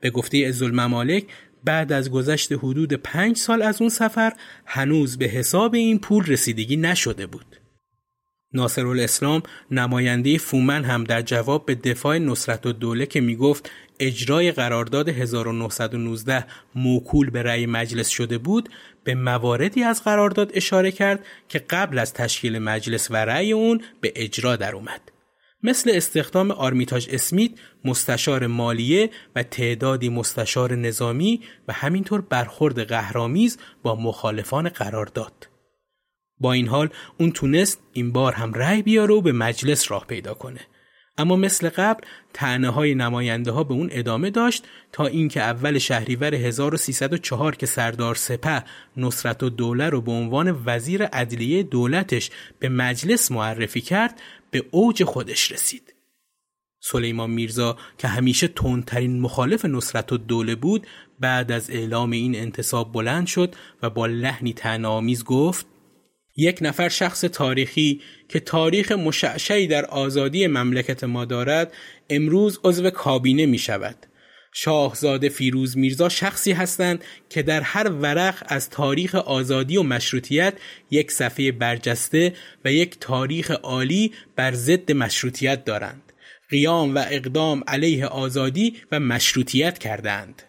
به 0.00 0.10
گفته 0.10 0.52
ممالک 0.72 1.24
بعد 1.64 1.92
از 1.92 2.10
گذشت 2.10 2.52
حدود 2.52 2.92
پنج 2.92 3.36
سال 3.36 3.62
از 3.62 3.80
اون 3.80 3.90
سفر 3.90 4.32
هنوز 4.66 5.18
به 5.18 5.24
حساب 5.24 5.74
این 5.74 5.98
پول 5.98 6.26
رسیدگی 6.26 6.76
نشده 6.76 7.26
بود. 7.26 7.56
ناصر 8.52 8.86
الاسلام 8.86 9.42
نماینده 9.70 10.38
فومن 10.38 10.84
هم 10.84 11.04
در 11.04 11.22
جواب 11.22 11.66
به 11.66 11.74
دفاع 11.74 12.18
نصرت 12.18 12.66
و 12.66 12.72
دوله 12.72 13.06
که 13.06 13.20
می‌گفت 13.20 13.70
اجرای 14.00 14.52
قرارداد 14.52 15.08
1919 15.08 16.46
موکول 16.74 17.30
به 17.30 17.42
رأی 17.42 17.66
مجلس 17.66 18.08
شده 18.08 18.38
بود 18.38 18.68
به 19.04 19.14
مواردی 19.14 19.82
از 19.82 20.04
قرارداد 20.04 20.50
اشاره 20.54 20.92
کرد 20.92 21.24
که 21.48 21.58
قبل 21.58 21.98
از 21.98 22.14
تشکیل 22.14 22.58
مجلس 22.58 23.10
و 23.10 23.16
رأی 23.16 23.52
اون 23.52 23.82
به 24.00 24.12
اجرا 24.16 24.56
در 24.56 24.74
اومد. 24.74 25.00
مثل 25.62 25.90
استخدام 25.94 26.50
آرمیتاژ 26.50 27.08
اسمیت 27.10 27.52
مستشار 27.84 28.46
مالیه 28.46 29.10
و 29.36 29.42
تعدادی 29.42 30.08
مستشار 30.08 30.74
نظامی 30.74 31.40
و 31.68 31.72
همینطور 31.72 32.20
برخورد 32.20 32.82
قهرامیز 32.88 33.58
با 33.82 33.94
مخالفان 33.94 34.68
قرار 34.68 35.06
داد. 35.06 35.48
با 36.40 36.52
این 36.52 36.68
حال 36.68 36.88
اون 37.18 37.32
تونست 37.32 37.80
این 37.92 38.12
بار 38.12 38.32
هم 38.32 38.52
رأی 38.52 38.82
بیاره 38.82 39.14
و 39.14 39.20
به 39.20 39.32
مجلس 39.32 39.90
راه 39.90 40.06
پیدا 40.06 40.34
کنه. 40.34 40.60
اما 41.20 41.36
مثل 41.36 41.68
قبل 41.68 42.04
تعنه 42.32 42.70
های 42.70 42.94
نماینده 42.94 43.50
ها 43.50 43.64
به 43.64 43.74
اون 43.74 43.88
ادامه 43.92 44.30
داشت 44.30 44.64
تا 44.92 45.06
اینکه 45.06 45.40
اول 45.40 45.78
شهریور 45.78 46.34
1304 46.34 47.54
که 47.56 47.66
سردار 47.66 48.14
سپه 48.14 48.64
نصرت 48.96 49.42
و 49.42 49.50
دوله 49.50 49.88
رو 49.88 50.00
به 50.00 50.12
عنوان 50.12 50.62
وزیر 50.66 51.04
عدلیه 51.04 51.62
دولتش 51.62 52.30
به 52.58 52.68
مجلس 52.68 53.30
معرفی 53.30 53.80
کرد 53.80 54.20
به 54.50 54.64
اوج 54.70 55.04
خودش 55.04 55.52
رسید. 55.52 55.94
سلیمان 56.82 57.30
میرزا 57.30 57.76
که 57.98 58.08
همیشه 58.08 58.48
تندترین 58.48 59.20
مخالف 59.20 59.64
نصرت 59.64 60.12
و 60.12 60.16
دوله 60.16 60.54
بود 60.54 60.86
بعد 61.20 61.52
از 61.52 61.70
اعلام 61.70 62.10
این 62.10 62.36
انتصاب 62.36 62.92
بلند 62.92 63.26
شد 63.26 63.54
و 63.82 63.90
با 63.90 64.06
لحنی 64.06 64.52
تنامیز 64.52 65.24
گفت 65.24 65.66
یک 66.36 66.58
نفر 66.60 66.88
شخص 66.88 67.20
تاریخی 67.20 68.00
که 68.28 68.40
تاریخ 68.40 68.92
مشعشعی 68.92 69.66
در 69.66 69.84
آزادی 69.84 70.46
مملکت 70.46 71.04
ما 71.04 71.24
دارد 71.24 71.72
امروز 72.10 72.60
عضو 72.64 72.90
کابینه 72.90 73.46
می 73.46 73.58
شود. 73.58 74.06
شاهزاده 74.52 75.28
فیروز 75.28 75.78
میرزا 75.78 76.08
شخصی 76.08 76.52
هستند 76.52 77.04
که 77.28 77.42
در 77.42 77.60
هر 77.60 77.90
ورق 77.90 78.42
از 78.46 78.70
تاریخ 78.70 79.14
آزادی 79.14 79.76
و 79.76 79.82
مشروطیت 79.82 80.54
یک 80.90 81.12
صفحه 81.12 81.52
برجسته 81.52 82.34
و 82.64 82.72
یک 82.72 82.96
تاریخ 83.00 83.50
عالی 83.50 84.12
بر 84.36 84.52
ضد 84.52 84.92
مشروطیت 84.92 85.64
دارند. 85.64 86.12
قیام 86.48 86.94
و 86.94 87.04
اقدام 87.10 87.64
علیه 87.66 88.06
آزادی 88.06 88.76
و 88.92 89.00
مشروطیت 89.00 89.78
کردند. 89.78 90.42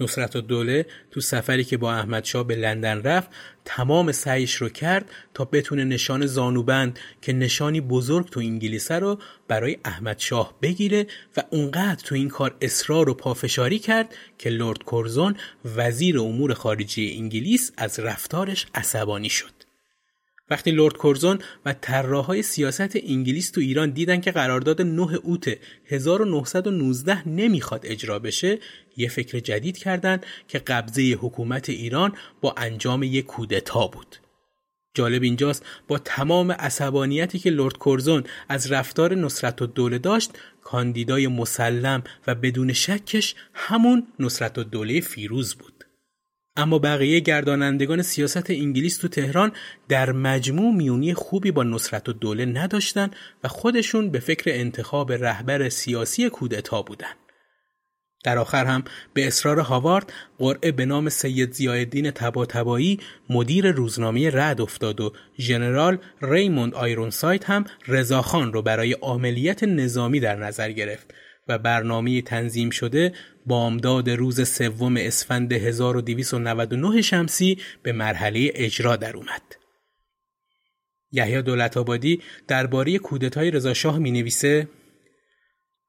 نصرت 0.00 0.36
و 0.36 0.40
دوله 0.40 0.86
تو 1.10 1.20
سفری 1.20 1.64
که 1.64 1.76
با 1.76 1.94
احمد 1.94 2.24
شاه 2.24 2.46
به 2.46 2.54
لندن 2.54 3.02
رفت 3.02 3.30
تمام 3.64 4.12
سعیش 4.12 4.54
رو 4.54 4.68
کرد 4.68 5.10
تا 5.34 5.44
بتونه 5.44 5.84
نشان 5.84 6.26
زانوبند 6.26 6.98
که 7.22 7.32
نشانی 7.32 7.80
بزرگ 7.80 8.30
تو 8.30 8.40
انگلیسه 8.40 8.94
رو 8.98 9.18
برای 9.48 9.78
احمد 9.84 10.18
شاه 10.18 10.54
بگیره 10.62 11.06
و 11.36 11.42
اونقدر 11.50 12.02
تو 12.04 12.14
این 12.14 12.28
کار 12.28 12.56
اصرار 12.60 13.08
و 13.08 13.14
پافشاری 13.14 13.78
کرد 13.78 14.14
که 14.38 14.50
لورد 14.50 14.84
کورزون 14.84 15.36
وزیر 15.76 16.18
امور 16.18 16.54
خارجی 16.54 17.16
انگلیس 17.16 17.72
از 17.76 17.98
رفتارش 18.00 18.66
عصبانی 18.74 19.28
شد. 19.28 19.55
وقتی 20.50 20.70
لورد 20.70 20.96
کورزون 20.96 21.38
و 21.64 21.72
طراحهای 21.72 22.42
سیاست 22.42 22.96
انگلیس 22.96 23.50
تو 23.50 23.60
ایران 23.60 23.90
دیدن 23.90 24.20
که 24.20 24.30
قرارداد 24.30 24.82
9 24.82 25.14
اوت 25.22 25.58
1919 25.86 27.28
نمی‌خواد 27.28 27.80
اجرا 27.84 28.18
بشه 28.18 28.58
یه 28.96 29.08
فکر 29.08 29.38
جدید 29.38 29.78
کردند 29.78 30.26
که 30.48 30.58
قبضه 30.58 31.02
حکومت 31.02 31.68
ایران 31.68 32.12
با 32.40 32.54
انجام 32.56 33.02
یک 33.02 33.26
کودتا 33.26 33.86
بود. 33.86 34.16
جالب 34.94 35.22
اینجاست 35.22 35.64
با 35.88 35.98
تمام 35.98 36.52
عصبانیتی 36.52 37.38
که 37.38 37.50
لورد 37.50 37.78
کورزون 37.78 38.24
از 38.48 38.72
رفتار 38.72 39.14
نصرت 39.14 39.62
و 39.62 39.66
دوله 39.66 39.98
داشت 39.98 40.30
کاندیدای 40.62 41.26
مسلم 41.28 42.02
و 42.26 42.34
بدون 42.34 42.72
شکش 42.72 43.34
همون 43.54 44.06
نصرت 44.18 44.58
و 44.58 44.64
دوله 44.64 45.00
فیروز 45.00 45.54
بود. 45.54 45.75
اما 46.56 46.78
بقیه 46.78 47.20
گردانندگان 47.20 48.02
سیاست 48.02 48.50
انگلیس 48.50 48.96
تو 48.96 49.08
تهران 49.08 49.52
در 49.88 50.12
مجموع 50.12 50.74
میونی 50.74 51.14
خوبی 51.14 51.50
با 51.50 51.62
نصرت 51.62 52.08
و 52.08 52.12
دوله 52.12 52.44
نداشتن 52.44 53.10
و 53.44 53.48
خودشون 53.48 54.10
به 54.10 54.18
فکر 54.18 54.50
انتخاب 54.54 55.12
رهبر 55.12 55.68
سیاسی 55.68 56.30
کودتا 56.30 56.82
بودن. 56.82 57.12
در 58.24 58.38
آخر 58.38 58.64
هم 58.64 58.84
به 59.14 59.26
اصرار 59.26 59.60
هاوارد 59.60 60.12
قرعه 60.38 60.72
به 60.72 60.86
نام 60.86 61.08
سید 61.08 61.52
زیادین 61.52 62.10
تباتبایی 62.10 63.00
مدیر 63.30 63.70
روزنامه 63.70 64.30
رد 64.30 64.60
افتاد 64.60 65.00
و 65.00 65.12
ژنرال 65.38 65.98
ریموند 66.22 66.74
آیرونسایت 66.74 67.50
هم 67.50 67.64
رضاخان 67.88 68.52
رو 68.52 68.62
برای 68.62 68.92
عملیت 68.92 69.64
نظامی 69.64 70.20
در 70.20 70.36
نظر 70.36 70.72
گرفت 70.72 71.14
و 71.48 71.58
برنامه 71.58 72.22
تنظیم 72.22 72.70
شده 72.70 73.12
بامداد 73.46 74.10
روز 74.10 74.48
سوم 74.48 74.96
اسفند 74.96 75.52
1299 75.52 77.02
شمسی 77.02 77.58
به 77.82 77.92
مرحله 77.92 78.50
اجرا 78.54 78.96
در 78.96 79.16
اومد. 79.16 79.42
یحیی 81.12 81.42
دولت 81.42 81.76
آبادی 81.76 82.22
درباره 82.48 82.98
کودتای 82.98 83.50
رضا 83.50 83.74
شاه 83.74 83.98
می 83.98 84.10
نویسه 84.10 84.68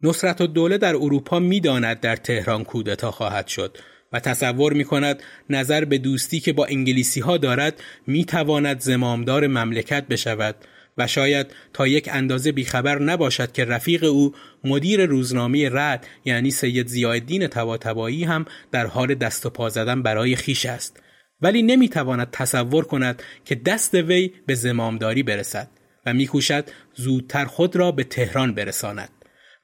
نصرت 0.02 0.42
و 0.42 0.48
دوله 0.48 0.78
در 0.78 0.96
اروپا 0.96 1.40
می‌داند 1.40 2.00
در 2.00 2.16
تهران 2.16 2.64
کودتا 2.64 3.12
خواهد 3.12 3.48
شد 3.48 3.78
و 4.14 4.20
تصور 4.20 4.74
می 4.74 4.84
کند 4.84 5.24
نظر 5.50 5.86
به 5.86 5.98
دوستی 5.98 6.40
که 6.40 6.54
با 6.54 6.66
انگلیسی 6.66 7.20
ها 7.20 7.38
دارد 7.38 7.84
می 8.08 8.26
تواند 8.26 8.80
زمامدار 8.80 9.48
مملکت 9.48 10.08
بشود 10.08 10.56
و 10.98 11.08
شاید 11.08 11.48
تا 11.74 11.88
یک 11.88 12.10
اندازه 12.12 12.52
بیخبر 12.52 13.00
نباشد 13.00 13.52
که 13.52 13.66
رفیق 13.66 14.04
او 14.04 14.36
مدیر 14.64 15.06
روزنامه 15.06 15.70
رد 15.72 16.08
یعنی 16.26 16.52
سید 16.52 16.88
زیادین 16.88 17.48
تواتبایی 17.48 18.24
هم 18.24 18.46
در 18.72 18.88
حال 18.88 19.16
دست 19.16 19.46
و 19.46 19.50
پا 19.50 19.70
زدن 19.70 20.02
برای 20.02 20.36
خیش 20.36 20.66
است. 20.66 21.00
ولی 21.42 21.62
نمی‌تواند 21.62 22.32
تصور 22.32 22.86
کند 22.86 23.24
که 23.46 23.56
دست 23.56 23.94
وی 23.94 24.32
به 24.46 24.56
زمامداری 24.56 25.24
برسد 25.24 25.70
و 26.06 26.14
میکوشد 26.14 26.66
زودتر 26.96 27.46
خود 27.46 27.76
را 27.76 27.92
به 27.92 28.04
تهران 28.04 28.54
برساند. 28.54 29.10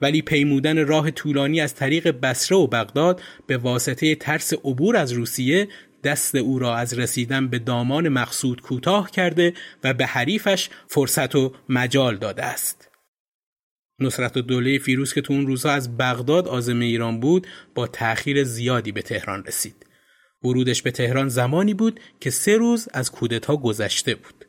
ولی 0.02 0.22
پیمودن 0.22 0.88
راه 0.88 1.12
طولانی 1.12 1.62
از 1.62 1.76
طریق 1.76 2.20
بسره 2.22 2.58
و 2.58 2.68
بغداد 2.68 3.22
به 3.48 3.58
واسطه 3.58 4.16
ترس 4.16 4.54
عبور 4.54 4.98
از 4.98 5.12
روسیه 5.12 5.68
دست 6.04 6.36
او 6.36 6.60
را 6.60 6.76
از 6.78 7.00
رسیدن 7.00 7.48
به 7.48 7.60
دامان 7.60 8.10
مقصود 8.10 8.62
کوتاه 8.62 9.12
کرده 9.12 9.54
و 9.84 9.94
به 9.94 10.06
حریفش 10.06 10.70
فرصت 10.88 11.36
و 11.36 11.54
مجال 11.70 12.18
داده 12.18 12.44
است. 12.44 12.90
نصرت 14.00 14.38
دوله 14.38 14.78
فیروز 14.78 15.14
که 15.14 15.22
تو 15.22 15.34
اون 15.34 15.48
روزها 15.48 15.72
از 15.72 15.98
بغداد 15.98 16.48
آزم 16.48 16.80
ایران 16.80 17.20
بود 17.20 17.48
با 17.76 17.88
تأخیر 17.88 18.44
زیادی 18.44 18.92
به 18.92 19.02
تهران 19.02 19.44
رسید. 19.44 19.86
ورودش 20.44 20.82
به 20.82 20.92
تهران 20.92 21.30
زمانی 21.30 21.74
بود 21.74 22.00
که 22.20 22.30
سه 22.30 22.58
روز 22.58 22.88
از 22.94 23.12
کودتا 23.12 23.58
گذشته 23.58 24.16
بود. 24.16 24.46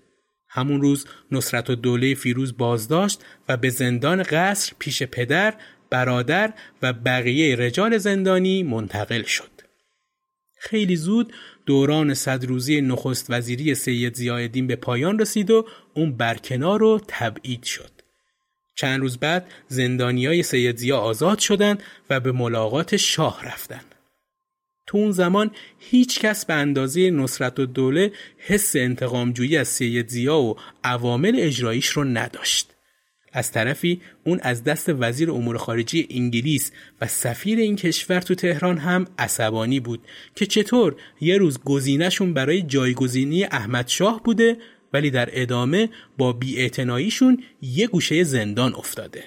همون 0.49 0.81
روز 0.81 1.07
نصرت 1.33 1.71
دوله 1.71 2.15
فیروز 2.15 2.57
بازداشت 2.57 3.25
و 3.49 3.57
به 3.57 3.71
زندان 3.71 4.23
قصر 4.23 4.73
پیش 4.79 5.03
پدر، 5.03 5.55
برادر 5.91 6.53
و 6.83 6.93
بقیه 6.93 7.57
رجال 7.57 7.99
زندانی 7.99 8.63
منتقل 8.63 9.23
شد. 9.23 9.54
خیلی 10.65 10.97
زود 10.97 11.33
دوران 11.67 12.15
صد 12.15 12.45
روزی 12.45 12.81
نخست 12.81 13.27
وزیری 13.29 13.75
سید 13.75 14.15
زیادین 14.15 14.67
به 14.67 14.77
پایان 14.77 15.19
رسید 15.19 15.51
و 15.51 15.67
اون 15.95 16.17
برکنار 16.17 16.83
و 16.83 17.01
تبعید 17.09 17.63
شد. 17.63 17.91
چند 18.75 19.01
روز 19.01 19.19
بعد 19.19 19.47
های 19.99 20.43
سید 20.43 20.77
زیا 20.77 20.99
آزاد 20.99 21.39
شدند 21.39 21.83
و 22.11 22.21
به 22.21 22.33
ملاقات 22.33 22.97
شاه 22.97 23.45
رفتند. 23.47 23.95
تو 24.87 24.99
اون 24.99 25.13
زمان 25.13 25.51
هیچ 25.79 26.21
کس 26.21 26.45
به 26.45 26.55
اندازه 26.55 27.11
نصرت 27.11 27.59
و 27.59 27.67
دوله 27.67 28.13
حس 28.39 28.77
انتقامجویی 28.77 29.57
از 29.57 29.69
سید 29.69 30.09
زیا 30.09 30.39
و 30.39 30.57
عوامل 30.85 31.37
اجراییش 31.39 31.89
رو 31.89 32.05
نداشت. 32.05 32.74
از 33.35 33.53
طرفی 33.53 34.01
اون 34.25 34.41
از 34.43 34.65
دست 34.65 34.89
وزیر 34.89 35.31
امور 35.31 35.59
خارجه 35.59 36.07
انگلیس 36.11 36.73
و 37.01 37.07
سفیر 37.07 37.59
این 37.59 37.77
کشور 37.77 38.21
تو 38.21 38.35
تهران 38.35 38.79
هم 38.79 39.07
عصبانی 39.19 39.81
بود 39.81 40.01
که 40.35 40.47
چطور 40.47 40.97
یه 41.21 41.39
روز 41.39 41.59
گزینهشون 41.65 42.35
برای 42.35 42.63
جایگزینی 42.63 43.45
احمد 43.45 43.89
شاه 43.89 44.23
بوده 44.23 44.57
ولی 44.93 45.11
در 45.11 45.29
ادامه 45.33 45.89
با 46.19 46.33
بیاعتناییشون 46.33 47.43
یه 47.63 47.87
گوشه 47.87 48.25
زندان 48.25 48.75
افتاده. 48.75 49.25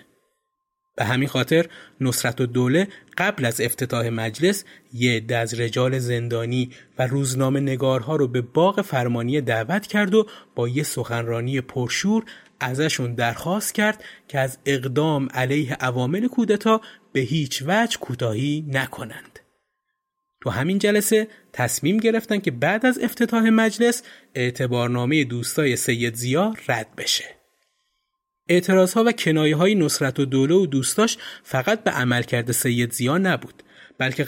به 0.97 1.05
همین 1.05 1.27
خاطر 1.27 1.65
نصرت 2.01 2.41
و 2.41 2.45
دوله 2.45 2.87
قبل 3.17 3.45
از 3.45 3.61
افتتاح 3.61 4.09
مجلس 4.09 4.63
یه 4.93 5.25
از 5.29 5.59
رجال 5.59 5.99
زندانی 5.99 6.69
و 6.99 7.07
روزنامه 7.07 7.59
نگارها 7.59 8.15
رو 8.15 8.27
به 8.27 8.41
باغ 8.41 8.81
فرمانی 8.81 9.41
دعوت 9.41 9.87
کرد 9.87 10.15
و 10.15 10.27
با 10.55 10.67
یه 10.67 10.83
سخنرانی 10.83 11.61
پرشور 11.61 12.23
ازشون 12.59 13.13
درخواست 13.13 13.73
کرد 13.73 14.03
که 14.27 14.39
از 14.39 14.57
اقدام 14.65 15.27
علیه 15.33 15.73
عوامل 15.73 16.27
کودتا 16.27 16.81
به 17.11 17.19
هیچ 17.19 17.63
وجه 17.67 17.97
کوتاهی 17.97 18.65
نکنند. 18.67 19.39
تو 20.41 20.49
همین 20.49 20.79
جلسه 20.79 21.27
تصمیم 21.53 21.97
گرفتن 21.97 22.39
که 22.39 22.51
بعد 22.51 22.85
از 22.85 22.99
افتتاح 22.99 23.49
مجلس 23.49 24.03
اعتبارنامه 24.35 25.23
دوستای 25.23 25.75
سید 25.75 26.15
زیا 26.15 26.53
رد 26.67 26.95
بشه. 26.97 27.25
اعتراض 28.49 28.93
ها 28.93 29.03
و 29.03 29.11
کنایه 29.11 29.55
های 29.55 29.75
نصرت 29.75 30.19
و 30.19 30.25
دوله 30.25 30.55
و 30.55 30.65
دوستاش 30.65 31.17
فقط 31.43 31.83
به 31.83 31.91
عملکرد 31.91 32.51
سید 32.51 32.91
زیا 32.91 33.17
نبود 33.17 33.63
بلکه 33.97 34.25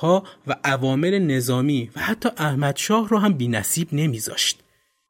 ها 0.00 0.24
و 0.46 0.56
عوامل 0.64 1.18
نظامی 1.18 1.90
و 1.96 2.00
حتی 2.00 2.28
احمد 2.36 2.76
شاه 2.76 3.08
رو 3.08 3.18
هم 3.18 3.32
بی 3.32 3.48
نصیب 3.48 3.88
نمیذاشت. 3.92 4.60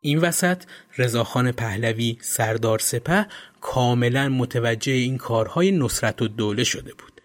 این 0.01 0.19
وسط 0.19 0.63
رضاخان 0.99 1.53
پهلوی 1.53 2.19
سردار 2.21 2.79
سپه 2.79 3.27
کاملا 3.61 4.29
متوجه 4.29 4.93
این 4.93 5.19
کارهای 5.19 5.73
نصرت 5.73 6.23
و 6.23 6.29
دوله 6.29 6.65
شده 6.65 6.95
بود. 6.95 7.21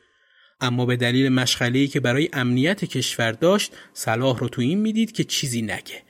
اما 0.62 0.86
به 0.86 0.96
دلیل 0.96 1.30
مشغله‌ای 1.30 1.88
که 1.88 2.00
برای 2.00 2.30
امنیت 2.34 2.86
کشور 2.86 3.32
داشت 3.32 3.74
صلاح 3.94 4.40
رو 4.40 4.50
تو 4.50 4.62
این 4.62 4.80
می‌دید 4.80 5.12
که 5.12 5.24
چیزی 5.24 5.62
نگه. 5.62 6.05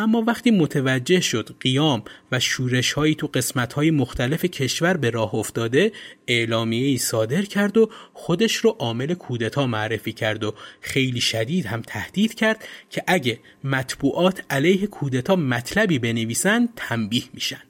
اما 0.00 0.24
وقتی 0.26 0.50
متوجه 0.50 1.20
شد 1.20 1.56
قیام 1.60 2.02
و 2.32 2.40
شورش 2.40 2.92
هایی 2.92 3.14
تو 3.14 3.26
قسمت 3.26 3.72
های 3.72 3.90
مختلف 3.90 4.44
کشور 4.44 4.96
به 4.96 5.10
راه 5.10 5.34
افتاده 5.34 5.92
اعلامیه 6.28 6.86
ای 6.86 6.98
صادر 6.98 7.42
کرد 7.42 7.78
و 7.78 7.90
خودش 8.12 8.56
رو 8.56 8.70
عامل 8.70 9.14
کودتا 9.14 9.66
معرفی 9.66 10.12
کرد 10.12 10.44
و 10.44 10.54
خیلی 10.80 11.20
شدید 11.20 11.66
هم 11.66 11.82
تهدید 11.82 12.34
کرد 12.34 12.64
که 12.90 13.02
اگه 13.06 13.40
مطبوعات 13.64 14.44
علیه 14.50 14.86
کودتا 14.86 15.36
مطلبی 15.36 15.98
بنویسن 15.98 16.68
تنبیه 16.76 17.24
میشن. 17.34 17.62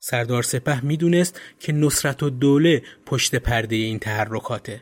سردار 0.00 0.42
سپه 0.42 0.84
می‌دونست 0.84 1.40
که 1.60 1.72
نصرت 1.72 2.22
و 2.22 2.30
دوله 2.30 2.82
پشت 3.06 3.34
پرده 3.34 3.76
این 3.76 3.98
تحرکاته 3.98 4.80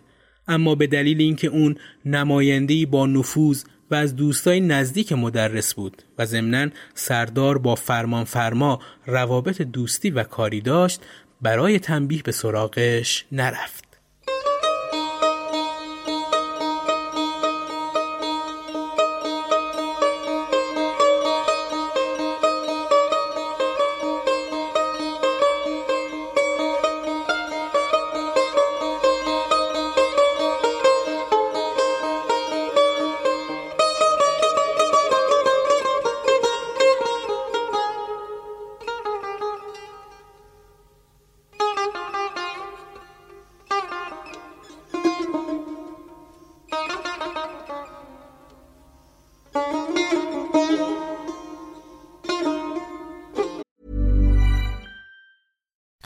اما 0.49 0.75
به 0.75 0.87
دلیل 0.87 1.21
اینکه 1.21 1.49
اون 1.49 1.77
نمایندهی 2.05 2.87
با 2.87 3.07
نفوذ 3.07 3.65
و 3.91 3.95
از 3.95 4.17
دوستای 4.17 4.61
نزدیک 4.61 5.13
مدرس 5.13 5.75
بود 5.75 6.03
و 6.19 6.27
ضمنا 6.27 6.69
سردار 6.95 7.59
با 7.59 7.75
فرمان 7.75 8.25
فرما 8.25 8.81
روابط 9.07 9.63
دوستی 9.63 10.11
و 10.11 10.23
کاری 10.23 10.61
داشت 10.61 11.01
برای 11.43 11.79
تنبیه 11.79 12.23
به 12.23 12.33
سراغش 12.33 13.25
نرفت. 13.33 13.86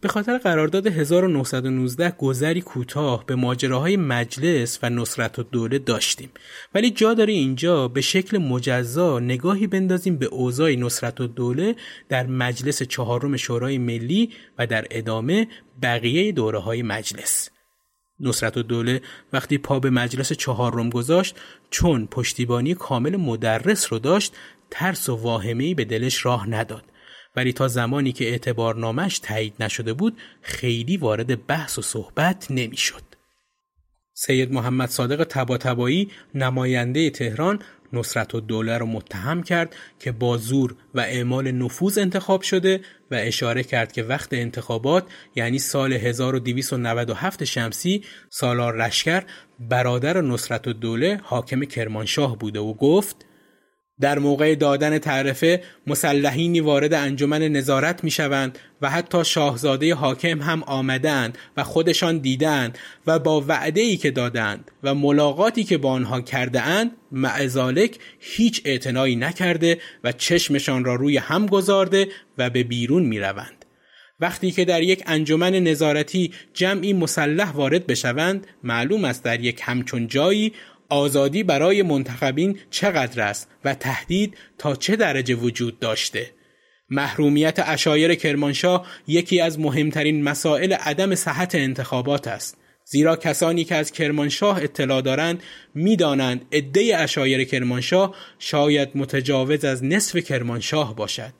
به 0.00 0.08
خاطر 0.08 0.38
قرارداد 0.38 0.86
1919 0.86 2.10
گذری 2.10 2.60
کوتاه 2.60 3.26
به 3.26 3.34
ماجراهای 3.34 3.96
مجلس 3.96 4.78
و 4.82 4.90
نصرت 4.90 5.38
و 5.38 5.42
دوله 5.42 5.78
داشتیم. 5.78 6.30
ولی 6.74 6.90
جا 6.90 7.14
داره 7.14 7.32
اینجا 7.32 7.88
به 7.88 8.00
شکل 8.00 8.38
مجزا 8.38 9.18
نگاهی 9.18 9.66
بندازیم 9.66 10.16
به 10.16 10.26
اوضاع 10.26 10.74
نصرت 10.74 11.20
و 11.20 11.26
دوله 11.26 11.76
در 12.08 12.26
مجلس 12.26 12.82
چهارم 12.82 13.36
شورای 13.36 13.78
ملی 13.78 14.30
و 14.58 14.66
در 14.66 14.86
ادامه 14.90 15.48
بقیه 15.82 16.32
دوره 16.32 16.58
های 16.58 16.82
مجلس. 16.82 17.50
نصرت 18.20 18.56
و 18.56 18.62
دوله 18.62 19.00
وقتی 19.32 19.58
پا 19.58 19.80
به 19.80 19.90
مجلس 19.90 20.32
چهارم 20.32 20.90
گذاشت 20.90 21.36
چون 21.70 22.06
پشتیبانی 22.06 22.74
کامل 22.74 23.16
مدرس 23.16 23.92
رو 23.92 23.98
داشت 23.98 24.34
ترس 24.70 25.08
و 25.08 25.16
واهمه‌ای 25.16 25.74
به 25.74 25.84
دلش 25.84 26.26
راه 26.26 26.50
نداد. 26.50 26.84
ولی 27.36 27.52
تا 27.52 27.68
زمانی 27.68 28.12
که 28.12 28.28
اعتبارنامش 28.28 29.18
تایید 29.18 29.54
نشده 29.60 29.92
بود 29.92 30.18
خیلی 30.42 30.96
وارد 30.96 31.46
بحث 31.46 31.78
و 31.78 31.82
صحبت 31.82 32.46
نمی‌شد. 32.50 33.02
سید 34.14 34.52
محمد 34.52 34.88
صادق 34.88 35.24
تباتبایی 35.24 36.10
نماینده 36.34 37.10
تهران 37.10 37.58
نصرت 37.92 38.34
و 38.34 38.40
دوله 38.40 38.78
را 38.78 38.86
متهم 38.86 39.42
کرد 39.42 39.76
که 39.98 40.12
با 40.12 40.36
زور 40.36 40.74
و 40.94 41.00
اعمال 41.00 41.50
نفوذ 41.50 41.98
انتخاب 41.98 42.42
شده 42.42 42.80
و 43.10 43.14
اشاره 43.14 43.62
کرد 43.62 43.92
که 43.92 44.02
وقت 44.02 44.32
انتخابات 44.32 45.04
یعنی 45.34 45.58
سال 45.58 45.92
1297 45.92 47.44
شمسی 47.44 48.04
سالار 48.28 48.86
لشکر 48.86 49.22
برادر 49.60 50.20
نصرت 50.20 50.68
و 50.68 50.72
دوله 50.72 51.20
حاکم 51.22 51.64
کرمانشاه 51.64 52.38
بوده 52.38 52.60
و 52.60 52.74
گفت 52.74 53.26
در 54.00 54.18
موقع 54.18 54.54
دادن 54.54 54.98
تعرفه 54.98 55.62
مسلحینی 55.86 56.60
وارد 56.60 56.94
انجمن 56.94 57.42
نظارت 57.42 58.04
می 58.04 58.10
شوند 58.10 58.58
و 58.82 58.90
حتی 58.90 59.24
شاهزاده 59.24 59.94
حاکم 59.94 60.42
هم 60.42 60.62
آمدند 60.62 61.38
و 61.56 61.64
خودشان 61.64 62.18
دیدند 62.18 62.78
و 63.06 63.18
با 63.18 63.44
وعده 63.48 63.80
ای 63.80 63.96
که 63.96 64.10
دادند 64.10 64.70
و 64.82 64.94
ملاقاتی 64.94 65.64
که 65.64 65.78
با 65.78 65.90
آنها 65.90 66.20
کرده 66.20 66.60
اند 66.62 66.90
معزالک 67.12 67.98
هیچ 68.20 68.62
اعتنایی 68.64 69.16
نکرده 69.16 69.78
و 70.04 70.12
چشمشان 70.12 70.84
را 70.84 70.94
روی 70.94 71.16
هم 71.16 71.46
گذارده 71.46 72.08
و 72.38 72.50
به 72.50 72.62
بیرون 72.62 73.02
می 73.02 73.20
روند. 73.20 73.64
وقتی 74.20 74.50
که 74.50 74.64
در 74.64 74.82
یک 74.82 75.02
انجمن 75.06 75.54
نظارتی 75.54 76.32
جمعی 76.54 76.92
مسلح 76.92 77.52
وارد 77.52 77.86
بشوند 77.86 78.46
معلوم 78.64 79.04
است 79.04 79.24
در 79.24 79.40
یک 79.40 79.60
همچون 79.64 80.06
جایی 80.06 80.52
آزادی 80.90 81.42
برای 81.42 81.82
منتخبین 81.82 82.58
چقدر 82.70 83.22
است 83.22 83.48
و 83.64 83.74
تهدید 83.74 84.36
تا 84.58 84.76
چه 84.76 84.96
درجه 84.96 85.34
وجود 85.34 85.78
داشته؟ 85.78 86.30
محرومیت 86.90 87.58
اشایر 87.58 88.14
کرمانشاه 88.14 88.86
یکی 89.06 89.40
از 89.40 89.58
مهمترین 89.58 90.22
مسائل 90.22 90.72
عدم 90.72 91.14
صحت 91.14 91.54
انتخابات 91.54 92.28
است. 92.28 92.56
زیرا 92.84 93.16
کسانی 93.16 93.64
که 93.64 93.74
از 93.74 93.92
کرمانشاه 93.92 94.62
اطلاع 94.62 95.00
دارند 95.00 95.42
می‌دانند 95.74 96.46
عده 96.52 96.96
اشایر 96.96 97.44
کرمانشاه 97.44 98.14
شاید 98.38 98.88
متجاوز 98.94 99.64
از 99.64 99.84
نصف 99.84 100.16
کرمانشاه 100.16 100.96
باشد. 100.96 101.32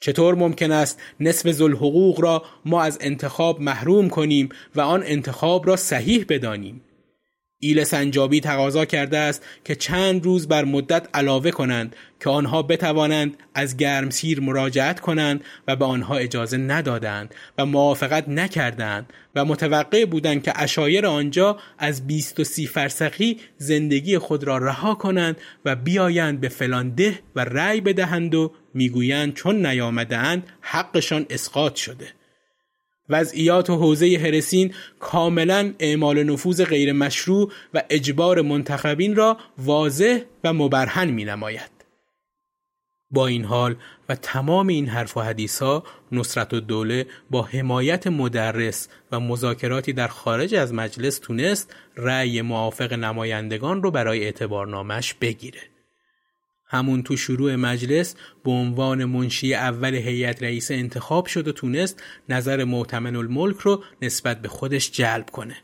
چطور 0.00 0.34
ممکن 0.34 0.72
است 0.72 1.00
نصف 1.20 1.50
زلحقوق 1.50 2.20
را 2.20 2.44
ما 2.64 2.82
از 2.82 2.98
انتخاب 3.00 3.60
محروم 3.60 4.08
کنیم 4.08 4.48
و 4.74 4.80
آن 4.80 5.02
انتخاب 5.06 5.66
را 5.66 5.76
صحیح 5.76 6.24
بدانیم؟ 6.28 6.80
ایل 7.60 7.84
سنجابی 7.84 8.40
تقاضا 8.40 8.84
کرده 8.84 9.18
است 9.18 9.42
که 9.64 9.74
چند 9.74 10.24
روز 10.24 10.48
بر 10.48 10.64
مدت 10.64 11.08
علاوه 11.14 11.50
کنند 11.50 11.96
که 12.20 12.30
آنها 12.30 12.62
بتوانند 12.62 13.36
از 13.54 13.76
گرمسیر 13.76 14.40
مراجعت 14.40 15.00
کنند 15.00 15.44
و 15.68 15.76
به 15.76 15.84
آنها 15.84 16.16
اجازه 16.16 16.56
ندادند 16.56 17.34
و 17.58 17.66
موافقت 17.66 18.28
نکردند 18.28 19.12
و 19.34 19.44
متوقع 19.44 20.04
بودند 20.04 20.42
که 20.42 20.52
اشایر 20.56 21.06
آنجا 21.06 21.58
از 21.78 22.06
بیست 22.06 22.40
و 22.40 22.44
سی 22.44 22.66
فرسخی 22.66 23.40
زندگی 23.56 24.18
خود 24.18 24.44
را 24.44 24.58
رها 24.58 24.94
کنند 24.94 25.36
و 25.64 25.76
بیایند 25.76 26.40
به 26.40 26.48
فلان 26.48 26.90
ده 26.90 27.18
و 27.36 27.44
رأی 27.44 27.80
بدهند 27.80 28.34
و 28.34 28.52
می‌گویند 28.74 29.34
چون 29.34 29.66
نیامدهاند 29.66 30.46
حقشان 30.60 31.26
اسقاط 31.30 31.74
شده. 31.74 32.17
وضعیات 33.08 33.70
و 33.70 33.76
حوزه 33.76 34.18
هرسین 34.18 34.74
کاملا 35.00 35.72
اعمال 35.78 36.22
نفوذ 36.22 36.64
غیر 36.64 36.92
مشروع 36.92 37.52
و 37.74 37.82
اجبار 37.90 38.42
منتخبین 38.42 39.16
را 39.16 39.38
واضح 39.58 40.18
و 40.44 40.52
مبرهن 40.52 41.10
می 41.10 41.24
نماید. 41.24 41.78
با 43.10 43.26
این 43.26 43.44
حال 43.44 43.76
و 44.08 44.14
تمام 44.14 44.66
این 44.66 44.86
حرف 44.88 45.16
و 45.16 45.20
حدیث 45.20 45.62
ها 45.62 45.84
نصرت 46.12 46.54
و 46.54 46.60
دوله 46.60 47.06
با 47.30 47.42
حمایت 47.42 48.06
مدرس 48.06 48.88
و 49.12 49.20
مذاکراتی 49.20 49.92
در 49.92 50.08
خارج 50.08 50.54
از 50.54 50.74
مجلس 50.74 51.18
تونست 51.18 51.74
رأی 51.96 52.42
موافق 52.42 52.92
نمایندگان 52.92 53.82
رو 53.82 53.90
برای 53.90 54.24
اعتبارنامش 54.24 55.14
بگیره. 55.14 55.60
همون 56.68 57.02
تو 57.02 57.16
شروع 57.16 57.56
مجلس 57.56 58.14
به 58.44 58.50
عنوان 58.50 59.04
منشی 59.04 59.54
اول 59.54 59.94
هیئت 59.94 60.42
رئیس 60.42 60.70
انتخاب 60.70 61.26
شد 61.26 61.48
و 61.48 61.52
تونست 61.52 62.02
نظر 62.28 62.64
معتمن 62.64 63.16
الملک 63.16 63.56
رو 63.56 63.84
نسبت 64.02 64.42
به 64.42 64.48
خودش 64.48 64.90
جلب 64.90 65.30
کنه. 65.30 65.56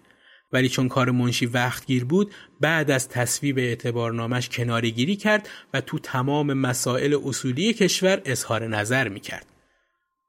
ولی 0.52 0.68
چون 0.68 0.88
کار 0.88 1.10
منشی 1.10 1.46
وقتگیر 1.46 2.04
بود 2.04 2.32
بعد 2.60 2.90
از 2.90 3.08
تصویب 3.08 3.58
اعتبارنامش 3.58 4.48
کناری 4.48 4.92
گیری 4.92 5.16
کرد 5.16 5.48
و 5.74 5.80
تو 5.80 5.98
تمام 5.98 6.52
مسائل 6.52 7.18
اصولی 7.24 7.72
کشور 7.72 8.22
اظهار 8.24 8.66
نظر 8.66 9.08
می‌کرد. 9.08 9.46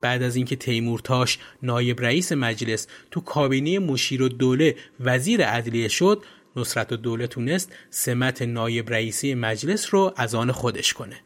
بعد 0.01 0.23
از 0.23 0.35
اینکه 0.35 0.55
تیمورتاش 0.55 1.37
نایب 1.63 2.01
رئیس 2.01 2.31
مجلس 2.31 2.87
تو 3.11 3.21
کابینه 3.21 3.79
مشیر 3.79 4.21
و 4.21 4.29
دوله 4.29 4.75
وزیر 4.99 5.45
عدلیه 5.45 5.87
شد 5.87 6.23
نصرت 6.55 6.91
و 6.91 6.95
دوله 6.95 7.27
تونست 7.27 7.73
سمت 7.89 8.41
نایب 8.41 8.89
رئیسی 8.89 9.33
مجلس 9.33 9.93
رو 9.93 10.13
از 10.17 10.35
آن 10.35 10.51
خودش 10.51 10.93
کنه. 10.93 11.19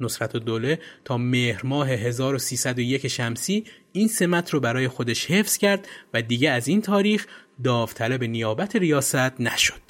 نصرت 0.00 0.34
و 0.34 0.38
دوله 0.38 0.78
تا 1.04 1.18
مهر 1.18 1.66
ماه 1.66 1.90
1301 1.90 3.08
شمسی 3.08 3.64
این 3.92 4.08
سمت 4.08 4.50
رو 4.50 4.60
برای 4.60 4.88
خودش 4.88 5.30
حفظ 5.30 5.56
کرد 5.56 5.88
و 6.14 6.22
دیگه 6.22 6.50
از 6.50 6.68
این 6.68 6.82
تاریخ 6.82 7.26
داوطلب 7.64 8.24
نیابت 8.24 8.76
ریاست 8.76 9.40
نشد. 9.40 9.80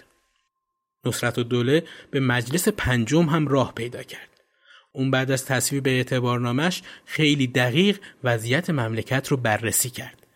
نصرت 1.05 1.39
و 1.39 1.43
دوله 1.43 1.85
به 2.11 2.21
مجلس 2.21 2.69
پنجم 2.69 3.23
هم 3.23 3.49
راه 3.49 3.75
پیدا 3.75 4.03
کرد. 4.03 4.29
اون 4.93 5.11
بعد 5.11 5.31
از 5.31 5.45
تصویب 5.45 5.89
اعتبارنامش 5.89 6.83
خیلی 7.05 7.47
دقیق 7.47 8.01
وضعیت 8.25 8.71
مملکت 8.71 9.29
رو 9.29 9.37
بررسی 9.37 9.91
کرد. 9.91 10.27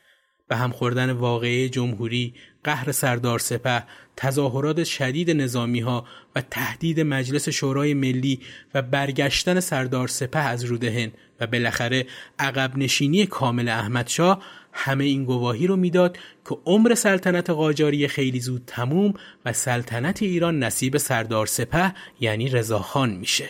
به 0.48 0.56
هم 0.56 0.70
خوردن 0.70 1.10
واقعه 1.10 1.68
جمهوری، 1.68 2.34
قهر 2.64 2.92
سردار 2.92 3.38
سپه، 3.38 3.84
تظاهرات 4.16 4.84
شدید 4.84 5.30
نظامی 5.30 5.80
ها 5.80 6.06
و 6.36 6.40
تهدید 6.40 7.00
مجلس 7.00 7.48
شورای 7.48 7.94
ملی 7.94 8.40
و 8.74 8.82
برگشتن 8.82 9.60
سردار 9.60 10.08
سپه 10.08 10.38
از 10.38 10.64
رودهن 10.64 11.12
و 11.40 11.46
بالاخره 11.46 12.06
عقب 12.38 12.76
نشینی 12.76 13.26
کامل 13.26 13.68
احمدشاه 13.68 14.42
همه 14.72 15.04
این 15.04 15.24
گواهی 15.24 15.66
رو 15.66 15.76
می‌داد 15.76 16.18
که 16.48 16.58
عمر 16.64 16.94
سلطنت 16.94 17.50
قاجاری 17.50 18.08
خیلی 18.08 18.40
زود 18.40 18.62
تموم 18.66 19.14
و 19.44 19.52
سلطنت 19.52 20.22
ایران 20.22 20.58
نصیب 20.58 20.96
سردار 20.96 21.46
سپه 21.46 21.94
یعنی 22.20 22.48
رضاخان 22.48 23.10
میشه. 23.10 23.48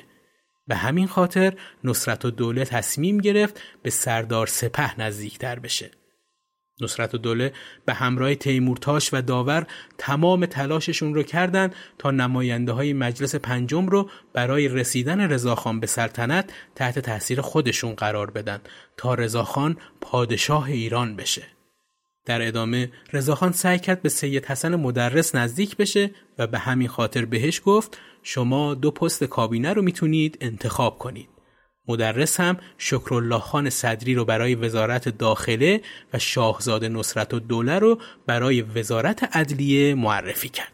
به 0.66 0.76
همین 0.76 1.06
خاطر 1.06 1.54
نصرت 1.84 2.24
و 2.24 2.30
دوله 2.30 2.64
تصمیم 2.64 3.18
گرفت 3.18 3.60
به 3.82 3.90
سردار 3.90 4.46
سپه 4.46 5.00
نزدیکتر 5.00 5.58
بشه. 5.58 5.90
نصرت 6.80 7.14
و 7.14 7.18
دوله 7.18 7.52
به 7.84 7.94
همراه 7.94 8.34
تیمورتاش 8.34 9.14
و 9.14 9.22
داور 9.22 9.66
تمام 9.98 10.46
تلاششون 10.46 11.14
رو 11.14 11.22
کردن 11.22 11.70
تا 11.98 12.10
نماینده 12.10 12.72
های 12.72 12.92
مجلس 12.92 13.34
پنجم 13.34 13.86
رو 13.86 14.10
برای 14.32 14.68
رسیدن 14.68 15.20
رضاخان 15.20 15.80
به 15.80 15.86
سلطنت 15.86 16.52
تحت 16.74 16.98
تاثیر 16.98 17.40
خودشون 17.40 17.94
قرار 17.94 18.30
بدن 18.30 18.60
تا 18.96 19.14
رضاخان 19.14 19.76
پادشاه 20.00 20.64
ایران 20.64 21.16
بشه. 21.16 21.42
در 22.24 22.48
ادامه 22.48 22.90
رضاخان 23.12 23.52
سعی 23.52 23.78
کرد 23.78 24.02
به 24.02 24.08
سید 24.08 24.46
حسن 24.46 24.76
مدرس 24.76 25.34
نزدیک 25.34 25.76
بشه 25.76 26.10
و 26.38 26.46
به 26.46 26.58
همین 26.58 26.88
خاطر 26.88 27.24
بهش 27.24 27.62
گفت 27.64 27.98
شما 28.22 28.74
دو 28.74 28.90
پست 28.90 29.24
کابینه 29.24 29.72
رو 29.72 29.82
می‌تونید 29.82 30.38
انتخاب 30.40 30.98
کنید. 30.98 31.31
مدرس 31.88 32.40
هم 32.40 32.56
شکرالله 32.78 33.38
خان 33.38 33.70
صدری 33.70 34.14
رو 34.14 34.24
برای 34.24 34.54
وزارت 34.54 35.08
داخله 35.08 35.80
و 36.12 36.18
شاهزاده 36.18 36.88
نصرت 36.88 37.34
و 37.34 37.40
دوله 37.40 37.78
رو 37.78 37.98
برای 38.26 38.62
وزارت 38.62 39.36
عدلیه 39.36 39.94
معرفی 39.94 40.48
کرد. 40.48 40.72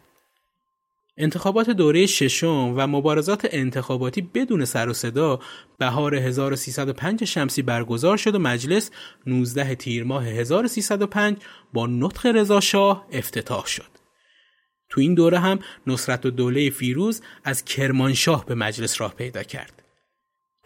انتخابات 1.17 1.69
دوره 1.69 2.05
ششم 2.05 2.73
و 2.77 2.87
مبارزات 2.87 3.47
انتخاباتی 3.51 4.21
بدون 4.21 4.65
سر 4.65 4.89
و 4.89 4.93
صدا 4.93 5.39
بهار 5.77 6.15
1305 6.15 7.23
شمسی 7.23 7.61
برگزار 7.61 8.17
شد 8.17 8.35
و 8.35 8.39
مجلس 8.39 8.91
19 9.27 9.75
تیر 9.75 10.03
ماه 10.03 10.25
1305 10.25 11.37
با 11.73 11.87
نطق 11.87 12.25
رضا 12.25 12.59
شاه 12.59 13.07
افتتاح 13.11 13.65
شد. 13.65 13.99
تو 14.89 15.01
این 15.01 15.13
دوره 15.13 15.39
هم 15.39 15.59
نصرت 15.87 16.25
و 16.25 16.29
دوله 16.29 16.69
فیروز 16.69 17.21
از 17.43 17.65
کرمانشاه 17.65 18.45
به 18.45 18.55
مجلس 18.55 19.01
راه 19.01 19.13
پیدا 19.13 19.43
کرد. 19.43 19.83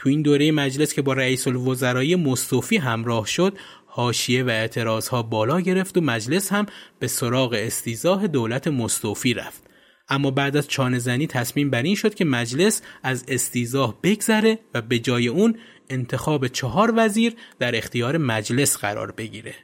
تو 0.03 0.09
این 0.09 0.21
دوره 0.21 0.51
مجلس 0.51 0.93
که 0.93 1.01
با 1.01 1.13
رئیس 1.13 1.47
الوزرای 1.47 2.15
مصطفی 2.15 2.77
همراه 2.77 3.27
شد 3.27 3.57
حاشیه 3.85 4.43
و 4.43 4.49
اعتراضها 4.49 5.23
بالا 5.23 5.61
گرفت 5.61 5.97
و 5.97 6.01
مجلس 6.01 6.53
هم 6.53 6.65
به 6.99 7.07
سراغ 7.07 7.53
استیزاه 7.59 8.27
دولت 8.27 8.67
مصطفی 8.67 9.33
رفت. 9.33 9.63
اما 10.09 10.31
بعد 10.31 10.57
از 10.57 10.67
چانه 10.67 10.99
زنی 10.99 11.27
تصمیم 11.27 11.69
بر 11.69 11.83
این 11.83 11.95
شد 11.95 12.15
که 12.15 12.25
مجلس 12.25 12.81
از 13.03 13.25
استیزاه 13.27 13.99
بگذره 14.03 14.59
و 14.73 14.81
به 14.81 14.99
جای 14.99 15.27
اون 15.27 15.57
انتخاب 15.89 16.47
چهار 16.47 16.93
وزیر 16.95 17.35
در 17.59 17.75
اختیار 17.75 18.17
مجلس 18.17 18.77
قرار 18.77 19.11
بگیره. 19.11 19.55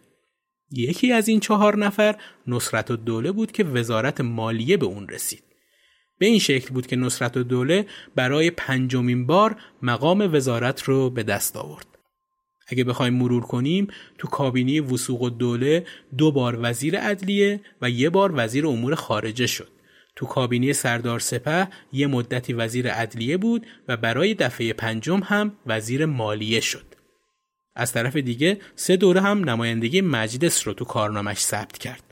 یکی 0.71 1.11
از 1.11 1.27
این 1.27 1.39
چهار 1.39 1.77
نفر 1.77 2.15
نصرت 2.47 2.91
و 2.91 2.95
دوله 2.95 3.31
بود 3.31 3.51
که 3.51 3.63
وزارت 3.63 4.21
مالیه 4.21 4.77
به 4.77 4.85
اون 4.85 5.09
رسید. 5.09 5.48
به 6.19 6.25
این 6.25 6.39
شکل 6.39 6.73
بود 6.73 6.87
که 6.87 6.95
نصرت 6.95 7.37
و 7.37 7.43
دوله 7.43 7.85
برای 8.15 8.51
پنجمین 8.51 9.25
بار 9.25 9.55
مقام 9.81 10.33
وزارت 10.33 10.83
رو 10.83 11.09
به 11.09 11.23
دست 11.23 11.57
آورد. 11.57 11.85
اگه 12.67 12.83
بخوایم 12.83 13.13
مرور 13.13 13.43
کنیم 13.43 13.87
تو 14.17 14.27
کابینه 14.27 14.81
وسوق 14.81 15.21
و 15.21 15.29
دوله 15.29 15.85
دو 16.17 16.31
بار 16.31 16.59
وزیر 16.61 16.97
عدلیه 16.97 17.61
و 17.81 17.89
یه 17.89 18.09
بار 18.09 18.33
وزیر 18.35 18.67
امور 18.67 18.95
خارجه 18.95 19.47
شد. 19.47 19.67
تو 20.15 20.25
کابینه 20.25 20.73
سردار 20.73 21.19
سپه 21.19 21.67
یه 21.91 22.07
مدتی 22.07 22.53
وزیر 22.53 22.91
عدلیه 22.91 23.37
بود 23.37 23.67
و 23.87 23.97
برای 23.97 24.33
دفعه 24.33 24.73
پنجم 24.73 25.19
هم 25.23 25.53
وزیر 25.65 26.05
مالیه 26.05 26.59
شد. 26.59 26.85
از 27.75 27.93
طرف 27.93 28.15
دیگه 28.15 28.57
سه 28.75 28.95
دوره 28.95 29.21
هم 29.21 29.49
نمایندگی 29.49 30.01
مجلس 30.01 30.67
رو 30.67 30.73
تو 30.73 30.85
کارنامش 30.85 31.37
ثبت 31.37 31.77
کرد. 31.77 32.08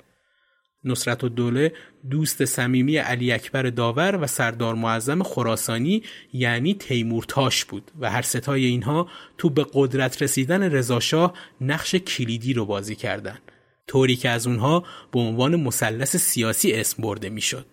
نصرت 0.83 1.23
و 1.23 1.29
دوله 1.29 1.73
دوست 2.09 2.45
صمیمی 2.45 2.97
علی 2.97 3.31
اکبر 3.31 3.63
داور 3.63 4.19
و 4.21 4.27
سردار 4.27 4.75
معظم 4.75 5.23
خراسانی 5.23 6.03
یعنی 6.33 6.73
تیمورتاش 6.73 7.65
بود 7.65 7.91
و 7.99 8.11
هر 8.11 8.21
ستای 8.21 8.65
اینها 8.65 9.09
تو 9.37 9.49
به 9.49 9.65
قدرت 9.73 10.21
رسیدن 10.21 10.63
رضاشاه 10.63 11.33
نقش 11.61 11.95
کلیدی 11.95 12.53
رو 12.53 12.65
بازی 12.65 12.95
کردند 12.95 13.41
طوری 13.87 14.15
که 14.15 14.29
از 14.29 14.47
اونها 14.47 14.85
به 15.11 15.19
عنوان 15.19 15.55
مثلث 15.55 16.15
سیاسی 16.15 16.73
اسم 16.73 17.03
برده 17.03 17.29
می‌شد. 17.29 17.65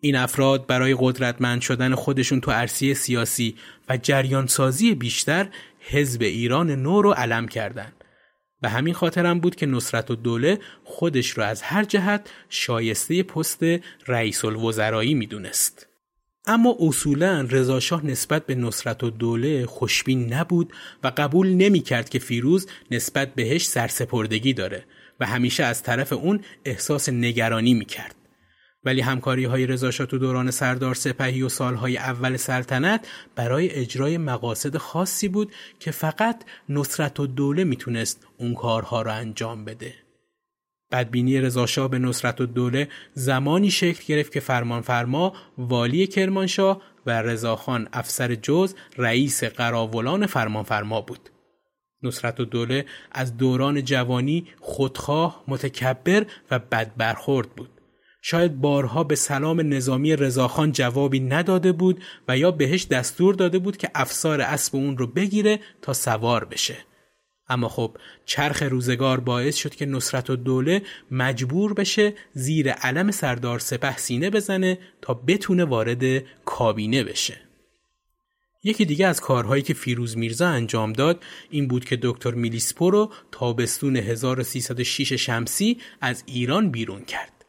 این 0.00 0.16
افراد 0.16 0.66
برای 0.66 0.96
قدرتمند 0.98 1.60
شدن 1.60 1.94
خودشون 1.94 2.40
تو 2.40 2.50
عرصه 2.50 2.94
سیاسی 2.94 3.56
و 3.88 3.96
جریانسازی 3.96 4.94
بیشتر 4.94 5.48
حزب 5.80 6.22
ایران 6.22 6.70
نو 6.70 7.02
رو 7.02 7.12
علم 7.12 7.48
کردند 7.48 8.01
به 8.62 8.68
همین 8.68 8.94
خاطرم 8.94 9.40
بود 9.40 9.56
که 9.56 9.66
نصرت 9.66 10.10
و 10.10 10.14
دوله 10.14 10.58
خودش 10.84 11.30
رو 11.30 11.42
از 11.42 11.62
هر 11.62 11.84
جهت 11.84 12.30
شایسته 12.48 13.22
پست 13.22 13.62
رئیس 14.06 14.44
الوزرایی 14.44 15.14
می‌دونست. 15.14 15.86
اما 16.46 16.76
اصولا 16.80 17.46
رضاشاه 17.50 18.06
نسبت 18.06 18.46
به 18.46 18.54
نصرت 18.54 19.04
و 19.04 19.10
دوله 19.10 19.66
خوشبین 19.66 20.32
نبود 20.32 20.72
و 21.04 21.12
قبول 21.16 21.48
نمی 21.48 21.80
کرد 21.80 22.08
که 22.08 22.18
فیروز 22.18 22.66
نسبت 22.90 23.34
بهش 23.34 23.66
سرسپردگی 23.66 24.52
داره 24.52 24.84
و 25.20 25.26
همیشه 25.26 25.64
از 25.64 25.82
طرف 25.82 26.12
اون 26.12 26.40
احساس 26.64 27.08
نگرانی 27.08 27.74
می 27.74 27.84
کرد. 27.84 28.21
ولی 28.84 29.00
همکاری 29.00 29.44
های 29.44 29.66
رضاشاه 29.66 30.06
تو 30.06 30.18
دوران 30.18 30.50
سردار 30.50 30.94
سپهی 30.94 31.42
و 31.42 31.48
سالهای 31.48 31.96
اول 31.96 32.36
سلطنت 32.36 33.08
برای 33.36 33.70
اجرای 33.70 34.18
مقاصد 34.18 34.76
خاصی 34.76 35.28
بود 35.28 35.52
که 35.80 35.90
فقط 35.90 36.44
نصرت 36.68 37.20
و 37.20 37.26
دوله 37.26 37.64
می‌تونست 37.64 38.26
اون 38.36 38.54
کارها 38.54 39.02
را 39.02 39.12
انجام 39.12 39.64
بده. 39.64 39.94
بدبینی 40.92 41.40
رضاشاه 41.40 41.88
به 41.88 41.98
نصرت 41.98 42.40
و 42.40 42.46
دوله 42.46 42.88
زمانی 43.14 43.70
شکل 43.70 44.04
گرفت 44.06 44.32
که 44.32 44.40
فرمانفرما 44.40 45.32
والی 45.58 46.06
کرمانشاه 46.06 46.82
و 47.06 47.22
رضاخان 47.22 47.88
افسر 47.92 48.34
جز 48.34 48.74
رئیس 48.98 49.44
قراولان 49.44 50.26
فرمانفرما 50.26 51.00
بود. 51.00 51.30
نصرت 52.02 52.40
و 52.40 52.44
دوله 52.44 52.86
از 53.12 53.36
دوران 53.36 53.84
جوانی 53.84 54.46
خودخواه، 54.60 55.44
متکبر 55.48 56.26
و 56.50 56.58
بدبرخورد 56.58 57.48
بود. 57.50 57.81
شاید 58.24 58.60
بارها 58.60 59.04
به 59.04 59.14
سلام 59.14 59.74
نظامی 59.74 60.16
رضاخان 60.16 60.72
جوابی 60.72 61.20
نداده 61.20 61.72
بود 61.72 62.02
و 62.28 62.38
یا 62.38 62.50
بهش 62.50 62.86
دستور 62.86 63.34
داده 63.34 63.58
بود 63.58 63.76
که 63.76 63.90
افسار 63.94 64.40
اسب 64.40 64.76
اون 64.76 64.98
رو 64.98 65.06
بگیره 65.06 65.60
تا 65.82 65.92
سوار 65.92 66.44
بشه. 66.44 66.76
اما 67.48 67.68
خب 67.68 67.96
چرخ 68.24 68.62
روزگار 68.62 69.20
باعث 69.20 69.56
شد 69.56 69.74
که 69.74 69.86
نصرت 69.86 70.30
و 70.30 70.36
دوله 70.36 70.82
مجبور 71.10 71.74
بشه 71.74 72.14
زیر 72.32 72.70
علم 72.70 73.10
سردار 73.10 73.58
سپه 73.58 73.96
سینه 73.96 74.30
بزنه 74.30 74.78
تا 75.00 75.14
بتونه 75.14 75.64
وارد 75.64 76.24
کابینه 76.44 77.04
بشه. 77.04 77.40
یکی 78.64 78.84
دیگه 78.84 79.06
از 79.06 79.20
کارهایی 79.20 79.62
که 79.62 79.74
فیروز 79.74 80.16
میرزا 80.16 80.48
انجام 80.48 80.92
داد 80.92 81.24
این 81.50 81.68
بود 81.68 81.84
که 81.84 81.98
دکتر 82.02 82.30
میلیسپو 82.30 82.90
رو 82.90 83.12
تابستون 83.32 83.96
1306 83.96 85.12
شمسی 85.12 85.78
از 86.00 86.24
ایران 86.26 86.70
بیرون 86.70 87.04
کرد. 87.04 87.41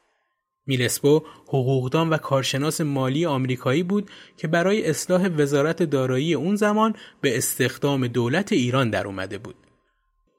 میلسپو 0.68 1.24
حقوقدان 1.48 2.10
و 2.10 2.18
کارشناس 2.18 2.82
مالی 2.82 3.26
آمریکایی 3.26 3.84
بود 3.84 4.10
که 4.38 4.48
برای 4.48 4.90
اصلاح 4.90 5.28
وزارت 5.28 5.84
دارایی 5.84 6.34
اون 6.34 6.56
زمان 6.56 6.96
به 7.22 7.38
استخدام 7.38 8.08
دولت 8.08 8.52
ایران 8.52 8.90
در 8.90 9.08
اومده 9.08 9.38
بود. 9.38 9.56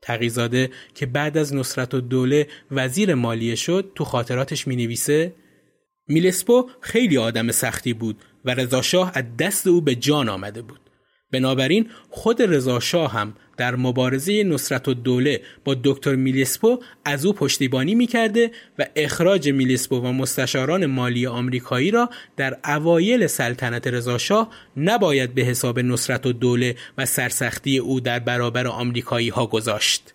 تقیزاده 0.03 0.71
که 0.95 1.07
بعد 1.07 1.39
از 1.39 1.55
نصرت 1.55 1.95
و 1.95 2.01
دوله 2.01 2.49
وزیر 2.71 3.15
مالیه 3.15 3.55
شد 3.55 3.93
تو 3.95 4.05
خاطراتش 4.05 4.67
می 4.67 4.77
نویسه 4.77 5.35
میلسپو 6.09 6.71
خیلی 6.81 7.19
آدم 7.19 7.51
سختی 7.51 7.95
بود 7.95 8.19
و 8.45 8.55
رضاشاه 8.55 9.13
از 9.15 9.25
دست 9.39 9.67
او 9.67 9.81
به 9.81 9.95
جان 9.95 10.29
آمده 10.29 10.63
بود. 10.63 10.81
بنابراین 11.33 11.91
خود 12.11 12.43
رضا 12.43 12.81
شاه 12.81 13.13
هم 13.13 13.35
در 13.57 13.77
مبارزه 13.77 14.45
نصرت 14.45 14.89
و 14.89 14.95
دوله 14.95 15.41
با 15.65 15.77
دکتر 15.85 16.15
میلیسپو 16.15 16.79
از 17.05 17.27
او 17.27 17.33
پشتیبانی 17.33 17.95
می‌کرده 17.95 18.51
و 18.79 18.87
اخراج 18.97 19.49
میلیسپو 19.49 19.97
و 19.97 20.13
مستشاران 20.13 20.87
مالی 20.87 21.27
آمریکایی 21.27 21.91
را 21.91 22.11
در 22.37 22.59
اوایل 22.65 23.27
سلطنت 23.27 23.87
رضا 23.87 24.19
شاه 24.19 24.51
نباید 24.77 25.35
به 25.35 25.43
حساب 25.43 25.81
نصرت 25.81 26.27
و 26.27 26.33
دوله 26.33 26.77
و 26.99 27.07
سرسختی 27.07 27.79
او 27.79 28.01
در 28.01 28.19
برابر 28.19 28.67
آمریکایی 28.67 29.29
ها 29.29 29.47
گذاشت. 29.47 30.14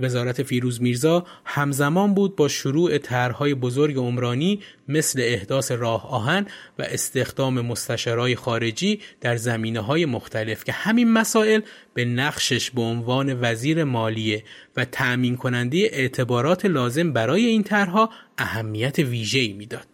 وزارت 0.00 0.42
فیروز 0.42 0.82
میرزا 0.82 1.26
همزمان 1.44 2.14
بود 2.14 2.36
با 2.36 2.48
شروع 2.48 2.98
طرحهای 2.98 3.54
بزرگ 3.54 3.96
عمرانی 3.96 4.60
مثل 4.88 5.20
احداث 5.22 5.72
راه 5.72 6.10
آهن 6.10 6.46
و 6.78 6.82
استخدام 6.82 7.60
مستشارای 7.60 8.36
خارجی 8.36 9.00
در 9.20 9.36
زمینه 9.36 9.80
های 9.80 10.04
مختلف 10.06 10.64
که 10.64 10.72
همین 10.72 11.12
مسائل 11.12 11.60
به 11.94 12.04
نقشش 12.04 12.70
به 12.70 12.82
عنوان 12.82 13.38
وزیر 13.40 13.84
مالیه 13.84 14.44
و 14.76 14.84
تأمین 14.84 15.36
کننده 15.36 15.78
اعتبارات 15.78 16.66
لازم 16.66 17.12
برای 17.12 17.44
این 17.44 17.62
طرحها 17.62 18.10
اهمیت 18.38 18.98
ویژه‌ای 18.98 19.52
می‌داد. 19.52 19.86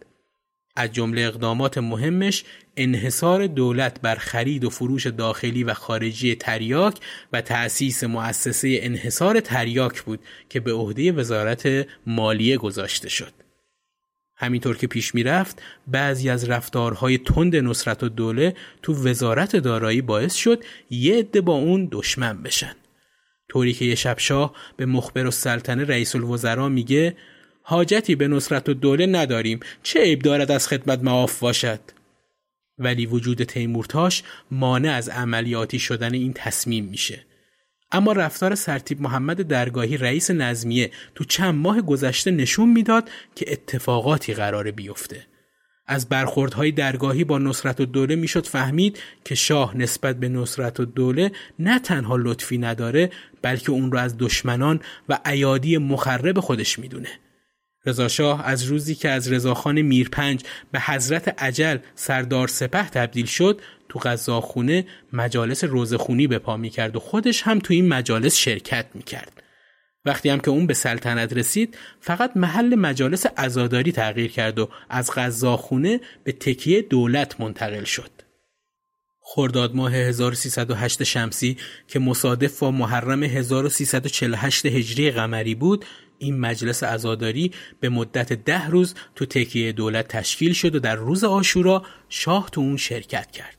از 0.75 0.91
جمله 0.91 1.21
اقدامات 1.21 1.77
مهمش 1.77 2.43
انحصار 2.77 3.47
دولت 3.47 4.01
بر 4.01 4.15
خرید 4.15 4.63
و 4.63 4.69
فروش 4.69 5.07
داخلی 5.07 5.63
و 5.63 5.73
خارجی 5.73 6.35
تریاک 6.35 6.97
و 7.33 7.41
تأسیس 7.41 8.03
مؤسسه 8.03 8.79
انحصار 8.81 9.39
تریاک 9.39 10.01
بود 10.01 10.19
که 10.49 10.59
به 10.59 10.73
عهده 10.73 11.11
وزارت 11.11 11.87
مالیه 12.07 12.57
گذاشته 12.57 13.09
شد. 13.09 13.33
همینطور 14.35 14.77
که 14.77 14.87
پیش 14.87 15.15
می‌رفت 15.15 15.61
بعضی 15.87 16.29
از 16.29 16.49
رفتارهای 16.49 17.17
تند 17.17 17.55
نصرت 17.55 18.03
و 18.03 18.09
دوله 18.09 18.55
تو 18.81 18.93
وزارت 18.93 19.55
دارایی 19.55 20.01
باعث 20.01 20.35
شد 20.35 20.63
یه 20.89 21.15
عده 21.15 21.41
با 21.41 21.53
اون 21.53 21.87
دشمن 21.91 22.43
بشن. 22.43 22.75
طوری 23.49 23.73
که 23.73 23.85
یه 23.85 23.95
شبشاه 23.95 24.53
به 24.77 24.85
مخبر 24.85 25.25
و 25.25 25.31
سلطنه 25.31 25.83
رئیس 25.83 26.15
الوزراء 26.15 26.69
میگه 26.69 27.15
حاجتی 27.61 28.15
به 28.15 28.27
نصرت 28.27 28.69
و 28.69 28.73
دوله 28.73 29.05
نداریم 29.05 29.59
چه 29.83 30.01
عیب 30.01 30.21
دارد 30.21 30.51
از 30.51 30.67
خدمت 30.67 31.03
معاف 31.03 31.39
باشد 31.39 31.79
ولی 32.79 33.05
وجود 33.05 33.43
تیمورتاش 33.43 34.23
مانع 34.51 34.91
از 34.91 35.09
عملیاتی 35.09 35.79
شدن 35.79 36.13
این 36.13 36.33
تصمیم 36.33 36.85
میشه 36.85 37.25
اما 37.91 38.11
رفتار 38.11 38.55
سرتیب 38.55 39.01
محمد 39.01 39.41
درگاهی 39.41 39.97
رئیس 39.97 40.31
نظمیه 40.31 40.91
تو 41.15 41.23
چند 41.23 41.55
ماه 41.55 41.81
گذشته 41.81 42.31
نشون 42.31 42.69
می‌داد 42.69 43.09
که 43.35 43.51
اتفاقاتی 43.51 44.33
قراره 44.33 44.71
بیفته. 44.71 45.27
از 45.87 46.09
برخوردهای 46.09 46.71
درگاهی 46.71 47.23
با 47.23 47.37
نصرت 47.37 47.81
و 47.81 47.85
دوله 47.85 48.15
می‌شد 48.15 48.47
فهمید 48.47 48.99
که 49.25 49.35
شاه 49.35 49.77
نسبت 49.77 50.19
به 50.19 50.29
نصرت 50.29 50.79
و 50.79 50.85
دوله 50.85 51.31
نه 51.59 51.79
تنها 51.79 52.15
لطفی 52.15 52.57
نداره 52.57 53.11
بلکه 53.41 53.71
اون 53.71 53.91
رو 53.91 53.97
از 53.97 54.17
دشمنان 54.17 54.79
و 55.09 55.19
ایادی 55.25 55.77
مخرب 55.77 56.39
خودش 56.39 56.79
می‌دونه. 56.79 57.09
رضاشاه 57.85 58.45
از 58.45 58.63
روزی 58.63 58.95
که 58.95 59.09
از 59.09 59.31
رضاخان 59.31 59.81
میرپنج 59.81 60.43
به 60.71 60.79
حضرت 60.79 61.43
عجل 61.43 61.77
سردار 61.95 62.47
سپه 62.47 62.89
تبدیل 62.89 63.25
شد 63.25 63.61
تو 63.89 63.99
غذاخونه 63.99 64.85
مجالس 65.13 65.63
روزخونی 65.63 66.27
به 66.27 66.39
پا 66.39 66.57
می‌کرد 66.57 66.95
و 66.95 66.99
خودش 66.99 67.41
هم 67.41 67.59
تو 67.59 67.73
این 67.73 67.87
مجالس 67.87 68.35
شرکت 68.35 68.85
می‌کرد. 68.93 69.43
وقتی 70.05 70.29
هم 70.29 70.39
که 70.39 70.49
اون 70.49 70.67
به 70.67 70.73
سلطنت 70.73 71.33
رسید 71.33 71.77
فقط 72.01 72.31
محل 72.35 72.75
مجالس 72.75 73.25
عزاداری 73.25 73.91
تغییر 73.91 74.31
کرد 74.31 74.59
و 74.59 74.69
از 74.89 75.11
غذاخونه 75.11 75.99
به 76.23 76.31
تکیه 76.31 76.81
دولت 76.81 77.41
منتقل 77.41 77.83
شد. 77.83 78.11
خرداد 79.21 79.75
ماه 79.75 79.95
1308 79.95 81.03
شمسی 81.03 81.57
که 81.87 81.99
مصادف 81.99 82.59
با 82.59 82.71
محرم 82.71 83.23
1348 83.23 84.65
هجری 84.65 85.11
قمری 85.11 85.55
بود 85.55 85.85
این 86.19 86.39
مجلس 86.39 86.83
عزاداری 86.83 87.51
به 87.79 87.89
مدت 87.89 88.33
ده 88.33 88.67
روز 88.67 88.95
تو 89.15 89.25
تکیه 89.25 89.71
دولت 89.71 90.07
تشکیل 90.07 90.53
شد 90.53 90.75
و 90.75 90.79
در 90.79 90.95
روز 90.95 91.23
آشورا 91.23 91.83
شاه 92.09 92.49
تو 92.51 92.61
اون 92.61 92.77
شرکت 92.77 93.31
کرد. 93.31 93.56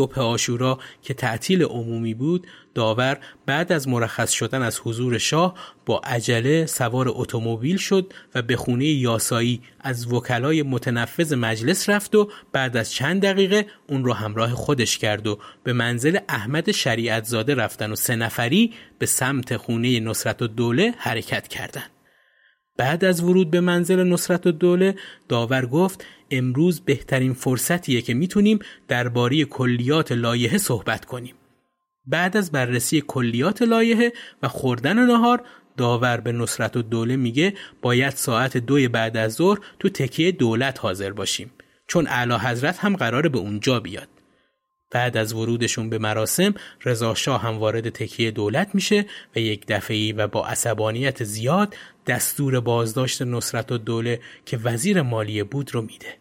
صبح 0.00 0.20
آشورا 0.20 0.78
که 1.02 1.14
تعطیل 1.14 1.62
عمومی 1.62 2.14
بود 2.14 2.46
داور 2.74 3.18
بعد 3.46 3.72
از 3.72 3.88
مرخص 3.88 4.30
شدن 4.30 4.62
از 4.62 4.80
حضور 4.84 5.18
شاه 5.18 5.54
با 5.86 5.98
عجله 6.04 6.66
سوار 6.66 7.06
اتومبیل 7.08 7.76
شد 7.76 8.12
و 8.34 8.42
به 8.42 8.56
خونه 8.56 8.84
یاسایی 8.84 9.60
از 9.80 10.12
وکلای 10.12 10.62
متنفذ 10.62 11.32
مجلس 11.32 11.88
رفت 11.88 12.14
و 12.14 12.30
بعد 12.52 12.76
از 12.76 12.92
چند 12.92 13.22
دقیقه 13.22 13.66
اون 13.88 14.04
رو 14.04 14.12
همراه 14.12 14.50
خودش 14.50 14.98
کرد 14.98 15.26
و 15.26 15.38
به 15.64 15.72
منزل 15.72 16.18
احمد 16.28 16.70
شریعت 16.70 17.24
زاده 17.24 17.54
رفتن 17.54 17.92
و 17.92 17.96
سه 17.96 18.16
نفری 18.16 18.72
به 18.98 19.06
سمت 19.06 19.56
خونه 19.56 20.00
نصرت 20.00 20.42
و 20.42 20.46
دوله 20.46 20.94
حرکت 20.98 21.48
کردند. 21.48 21.99
بعد 22.80 23.04
از 23.04 23.22
ورود 23.22 23.50
به 23.50 23.60
منزل 23.60 24.02
نصرت 24.04 24.46
و 24.46 24.52
دوله 24.52 24.94
داور 25.28 25.66
گفت 25.66 26.04
امروز 26.30 26.80
بهترین 26.80 27.32
فرصتیه 27.32 28.02
که 28.02 28.14
می‌تونیم 28.14 28.58
درباره 28.88 29.44
کلیات 29.44 30.12
لایحه 30.12 30.58
صحبت 30.58 31.04
کنیم. 31.04 31.34
بعد 32.06 32.36
از 32.36 32.52
بررسی 32.52 33.02
کلیات 33.06 33.62
لایحه 33.62 34.12
و 34.42 34.48
خوردن 34.48 34.98
نهار 34.98 35.42
داور 35.76 36.16
به 36.20 36.32
نصرت 36.32 36.76
و 36.76 36.82
دوله 36.82 37.16
میگه 37.16 37.54
باید 37.82 38.12
ساعت 38.12 38.56
دوی 38.56 38.88
بعد 38.88 39.16
از 39.16 39.32
ظهر 39.32 39.58
تو 39.78 39.88
تکیه 39.88 40.32
دولت 40.32 40.80
حاضر 40.80 41.10
باشیم 41.10 41.50
چون 41.86 42.06
اعلی 42.06 42.34
حضرت 42.34 42.78
هم 42.78 42.96
قراره 42.96 43.28
به 43.28 43.38
اونجا 43.38 43.80
بیاد. 43.80 44.08
بعد 44.90 45.16
از 45.16 45.32
ورودشون 45.32 45.90
به 45.90 45.98
مراسم 45.98 46.54
رضا 46.84 47.14
شاه 47.14 47.42
هم 47.42 47.58
وارد 47.58 47.88
تکیه 47.88 48.30
دولت 48.30 48.74
میشه 48.74 49.06
و 49.36 49.38
یک 49.38 49.66
دفعی 49.68 50.12
و 50.12 50.26
با 50.26 50.46
عصبانیت 50.46 51.24
زیاد 51.24 51.76
دستور 52.06 52.60
بازداشت 52.60 53.22
نصرت 53.22 53.72
و 53.72 53.78
دوله 53.78 54.20
که 54.46 54.56
وزیر 54.56 55.02
مالیه 55.02 55.44
بود 55.44 55.74
رو 55.74 55.82
میده. 55.82 56.16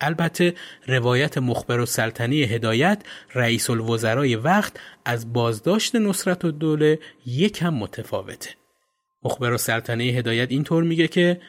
البته 0.00 0.54
روایت 0.86 1.38
مخبر 1.38 1.80
و 1.80 1.86
سلطنی 1.86 2.42
هدایت 2.42 3.02
رئیس 3.34 3.70
الوزرای 3.70 4.36
وقت 4.36 4.72
از 5.04 5.32
بازداشت 5.32 5.96
نصرت 5.96 6.44
و 6.44 6.50
دوله 6.50 6.98
یکم 7.26 7.74
متفاوته. 7.74 8.50
مخبر 9.22 9.52
و 9.52 9.58
سلطنه 9.58 10.04
هدایت 10.04 10.50
اینطور 10.50 10.82
میگه 10.82 11.08
که 11.08 11.40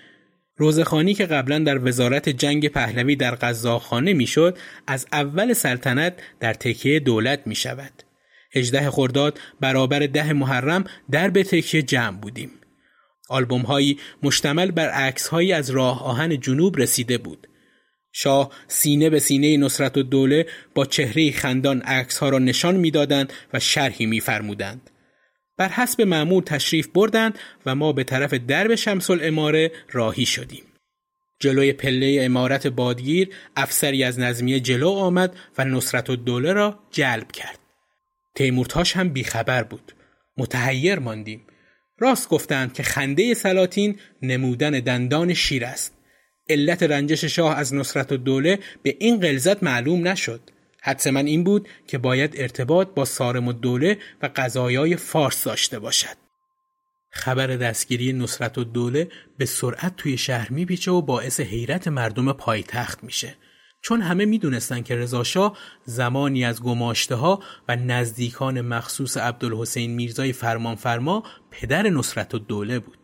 روزخانی 0.58 1.14
که 1.14 1.26
قبلا 1.26 1.60
در 1.60 1.88
وزارت 1.88 2.30
جنگ 2.30 2.68
پهلوی 2.68 3.16
در 3.16 3.36
قزاقخانه 3.36 4.14
می‌شد 4.14 4.58
از 4.88 5.08
اول 5.12 5.54
سلطنت 5.54 6.14
در 6.40 6.54
تکیه 6.54 7.00
دولت 7.00 7.48
می 7.48 7.56
شود. 7.56 8.04
18 8.56 8.90
خرداد 8.90 9.40
برابر 9.60 10.00
ده 10.00 10.34
محرم 10.34 10.84
در 11.12 11.30
به 11.30 11.44
تکیه 11.44 11.82
جمع 11.82 12.18
بودیم. 12.18 12.52
آلبوم 13.30 13.62
هایی 13.62 14.00
مشتمل 14.24 14.72
بر 14.72 14.90
عکس 14.90 15.28
هایی 15.28 15.54
از 15.54 15.70
راه 15.70 16.04
آهن 16.04 16.40
جنوب 16.40 16.78
رسیده 16.78 17.18
بود. 17.18 17.48
شاه 18.12 18.52
سینه 18.68 19.10
به 19.10 19.20
سینه 19.20 19.58
نصرت 19.58 19.98
و 19.98 20.04
دوله 20.04 20.46
با 20.76 20.86
چهره 20.86 21.32
خندان 21.32 21.82
عکس 21.82 22.18
ها 22.18 22.30
را 22.30 22.40
نشان 22.40 22.76
می‌دادند 22.76 23.34
و 23.54 23.60
شرحی 23.60 24.06
میفرمودند. 24.06 24.90
بر 25.62 25.70
حسب 25.70 26.02
معمول 26.02 26.44
تشریف 26.44 26.88
بردند 26.88 27.40
و 27.66 27.76
ما 27.76 27.94
به 27.94 28.04
طرف 28.04 28.34
درب 28.34 28.76
شمس 28.76 29.10
الاماره 29.10 29.72
راهی 29.92 30.26
شدیم. 30.26 30.64
جلوی 31.40 31.74
پله 31.74 32.20
امارت 32.22 32.68
بادگیر 32.68 33.30
افسری 33.56 34.04
از 34.04 34.20
نظمیه 34.20 34.60
جلو 34.60 34.90
آمد 34.90 35.36
و 35.58 35.66
نصرت 35.66 36.10
و 36.10 36.16
دوله 36.16 36.54
را 36.54 36.80
جلب 36.92 37.32
کرد. 37.32 37.60
تیمورتاش 38.36 38.96
هم 38.96 39.10
بیخبر 39.10 39.64
بود. 39.64 39.92
متحیر 40.38 41.00
ماندیم. 41.00 41.42
راست 42.00 42.30
گفتند 42.30 42.74
که 42.74 42.84
خنده 42.84 43.34
سلاطین 43.34 44.00
نمودن 44.22 44.72
دندان 44.72 45.34
شیر 45.34 45.66
است. 45.66 45.98
علت 46.50 46.84
رنجش 46.84 47.26
شاه 47.26 47.58
از 47.58 47.74
نصرت 47.74 48.12
و 48.12 48.18
دوله 48.18 48.60
به 48.84 48.98
این 49.00 49.20
غلظت 49.20 49.64
معلوم 49.64 50.08
نشد. 50.08 50.42
حدس 50.82 51.08
من 51.08 51.26
این 51.26 51.44
بود 51.44 51.68
که 51.88 51.98
باید 51.98 52.34
ارتباط 52.38 52.88
با 52.88 53.06
سارم 53.06 53.48
و 53.48 53.54
دوله 53.54 53.98
و 54.22 54.30
قضایای 54.36 54.96
فارس 54.96 55.44
داشته 55.44 55.80
باشد. 55.80 56.22
خبر 57.10 57.48
دستگیری 57.48 58.14
نصرت 58.14 58.58
و 58.58 58.64
دوله 58.64 59.10
به 59.38 59.46
سرعت 59.46 59.96
توی 59.96 60.18
شهر 60.18 60.52
میپیچه 60.52 60.92
و 60.92 61.02
باعث 61.02 61.40
حیرت 61.40 61.88
مردم 61.88 62.34
پایتخت 62.34 63.04
میشه. 63.04 63.36
چون 63.82 64.02
همه 64.02 64.26
می‌دونستند 64.26 64.86
که 64.86 64.96
رضاشاه 64.96 65.58
زمانی 65.86 66.46
از 66.46 66.64
گماشته 66.64 67.16
ها 67.16 67.44
و 67.68 67.76
نزدیکان 67.76 68.62
مخصوص 68.62 69.18
عبدالحسین 69.18 69.92
میرزای 69.92 70.34
فرمانفرما 70.34 71.24
پدر 71.52 71.90
نصرت 71.90 72.34
و 72.36 72.40
دوله 72.40 72.80
بود. 72.80 73.01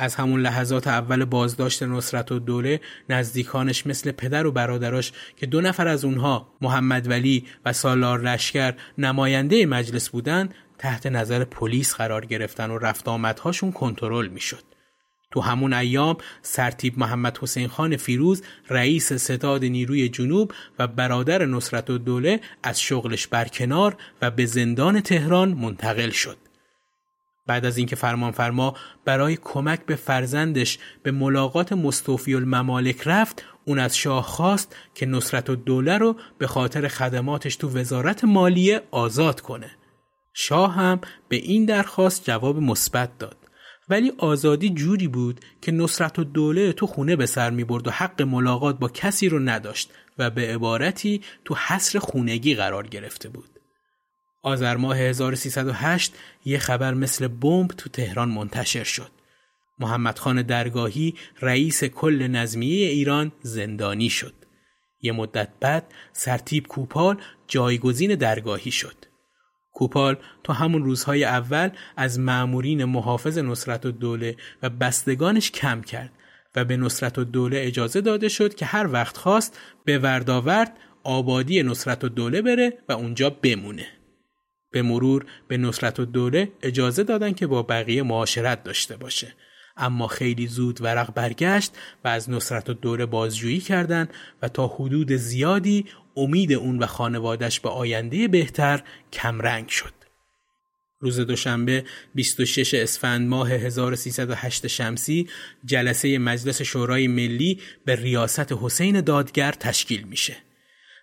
از 0.00 0.14
همون 0.14 0.40
لحظات 0.40 0.86
اول 0.86 1.24
بازداشت 1.24 1.82
نصرت 1.82 2.32
و 2.32 2.38
دوله 2.38 2.80
نزدیکانش 3.08 3.86
مثل 3.86 4.12
پدر 4.12 4.46
و 4.46 4.52
برادراش 4.52 5.12
که 5.36 5.46
دو 5.46 5.60
نفر 5.60 5.88
از 5.88 6.04
اونها 6.04 6.52
محمد 6.60 7.10
ولی 7.10 7.46
و 7.64 7.72
سالار 7.72 8.20
لشکر 8.20 8.74
نماینده 8.98 9.66
مجلس 9.66 10.08
بودن 10.08 10.48
تحت 10.78 11.06
نظر 11.06 11.44
پلیس 11.44 11.94
قرار 11.94 12.26
گرفتن 12.26 12.70
و 12.70 12.78
رفت 12.78 13.08
آمدهاشون 13.08 13.72
کنترل 13.72 14.28
می‌شد. 14.28 14.62
تو 15.30 15.40
همون 15.40 15.72
ایام 15.72 16.16
سرتیب 16.42 16.98
محمد 16.98 17.38
حسین 17.38 17.68
خان 17.68 17.96
فیروز 17.96 18.42
رئیس 18.70 19.12
ستاد 19.12 19.64
نیروی 19.64 20.08
جنوب 20.08 20.52
و 20.78 20.86
برادر 20.86 21.44
نصرت 21.44 21.90
و 21.90 21.98
دوله 21.98 22.40
از 22.62 22.80
شغلش 22.80 23.26
برکنار 23.26 23.96
و 24.22 24.30
به 24.30 24.46
زندان 24.46 25.00
تهران 25.00 25.48
منتقل 25.48 26.10
شد. 26.10 26.47
بعد 27.48 27.66
از 27.66 27.78
اینکه 27.78 27.96
فرمانفرما 27.96 28.74
برای 29.04 29.38
کمک 29.42 29.86
به 29.86 29.96
فرزندش 29.96 30.78
به 31.02 31.10
ملاقات 31.10 31.72
مستوفی 31.72 32.34
الممالک 32.34 33.02
رفت 33.06 33.44
اون 33.64 33.78
از 33.78 33.96
شاه 33.96 34.22
خواست 34.22 34.76
که 34.94 35.06
نصرت 35.06 35.50
و 35.50 35.56
دوله 35.56 35.98
رو 35.98 36.16
به 36.38 36.46
خاطر 36.46 36.88
خدماتش 36.88 37.56
تو 37.56 37.68
وزارت 37.78 38.24
مالیه 38.24 38.82
آزاد 38.90 39.40
کنه. 39.40 39.70
شاه 40.34 40.74
هم 40.74 41.00
به 41.28 41.36
این 41.36 41.64
درخواست 41.64 42.24
جواب 42.24 42.58
مثبت 42.58 43.18
داد. 43.18 43.36
ولی 43.88 44.12
آزادی 44.18 44.70
جوری 44.70 45.08
بود 45.08 45.40
که 45.62 45.72
نصرت 45.72 46.18
و 46.18 46.24
دوله 46.24 46.72
تو 46.72 46.86
خونه 46.86 47.16
به 47.16 47.26
سر 47.26 47.50
می 47.50 47.64
برد 47.64 47.88
و 47.88 47.90
حق 47.90 48.22
ملاقات 48.22 48.78
با 48.78 48.88
کسی 48.88 49.28
رو 49.28 49.38
نداشت 49.38 49.90
و 50.18 50.30
به 50.30 50.54
عبارتی 50.54 51.22
تو 51.44 51.54
حصر 51.54 51.98
خونگی 51.98 52.54
قرار 52.54 52.86
گرفته 52.86 53.28
بود. 53.28 53.57
آذر 54.42 54.76
ماه 54.76 54.96
1308 54.98 56.12
یه 56.44 56.58
خبر 56.58 56.94
مثل 56.94 57.28
بمب 57.28 57.70
تو 57.70 57.88
تهران 57.88 58.28
منتشر 58.28 58.84
شد. 58.84 59.10
محمد 59.78 60.18
خان 60.18 60.42
درگاهی 60.42 61.14
رئیس 61.40 61.84
کل 61.84 62.26
نظمیه 62.26 62.88
ایران 62.88 63.32
زندانی 63.42 64.10
شد. 64.10 64.34
یه 65.00 65.12
مدت 65.12 65.48
بعد 65.60 65.94
سرتیب 66.12 66.66
کوپال 66.66 67.20
جایگزین 67.48 68.14
درگاهی 68.14 68.70
شد. 68.70 68.96
کوپال 69.72 70.16
تو 70.44 70.52
همون 70.52 70.82
روزهای 70.84 71.24
اول 71.24 71.70
از 71.96 72.18
معمورین 72.18 72.84
محافظ 72.84 73.38
نصرت 73.38 73.86
و 73.86 73.90
دوله 73.90 74.36
و 74.62 74.70
بستگانش 74.70 75.50
کم 75.50 75.82
کرد 75.82 76.12
و 76.56 76.64
به 76.64 76.76
نصرت 76.76 77.18
و 77.18 77.24
دوله 77.24 77.60
اجازه 77.60 78.00
داده 78.00 78.28
شد 78.28 78.54
که 78.54 78.66
هر 78.66 78.92
وقت 78.92 79.16
خواست 79.16 79.60
به 79.84 79.98
ورداورد 79.98 80.78
آبادی 81.04 81.62
نصرت 81.62 82.04
و 82.04 82.08
دوله 82.08 82.42
بره 82.42 82.78
و 82.88 82.92
اونجا 82.92 83.30
بمونه. 83.30 83.97
به 84.70 84.82
مرور 84.82 85.26
به 85.48 85.56
نصرت 85.56 86.00
و 86.00 86.04
دوله 86.04 86.52
اجازه 86.62 87.02
دادن 87.02 87.32
که 87.32 87.46
با 87.46 87.62
بقیه 87.62 88.02
معاشرت 88.02 88.64
داشته 88.64 88.96
باشه 88.96 89.34
اما 89.78 90.06
خیلی 90.06 90.46
زود 90.46 90.82
ورق 90.82 91.14
برگشت 91.14 91.72
و 92.04 92.08
از 92.08 92.30
نصرت 92.30 92.70
و 92.70 92.74
دوله 92.74 93.06
بازجویی 93.06 93.60
کردند 93.60 94.10
و 94.42 94.48
تا 94.48 94.66
حدود 94.66 95.12
زیادی 95.12 95.84
امید 96.16 96.52
اون 96.52 96.78
و 96.78 96.86
خانوادش 96.86 97.60
به 97.60 97.68
آینده 97.68 98.28
بهتر 98.28 98.82
کمرنگ 99.12 99.68
شد. 99.68 99.92
روز 101.00 101.20
دوشنبه 101.20 101.84
26 102.14 102.74
اسفند 102.74 103.28
ماه 103.28 103.50
1308 103.50 104.66
شمسی 104.66 105.28
جلسه 105.64 106.18
مجلس 106.18 106.62
شورای 106.62 107.08
ملی 107.08 107.60
به 107.84 107.96
ریاست 107.96 108.52
حسین 108.52 109.00
دادگر 109.00 109.52
تشکیل 109.52 110.02
میشه. 110.02 110.36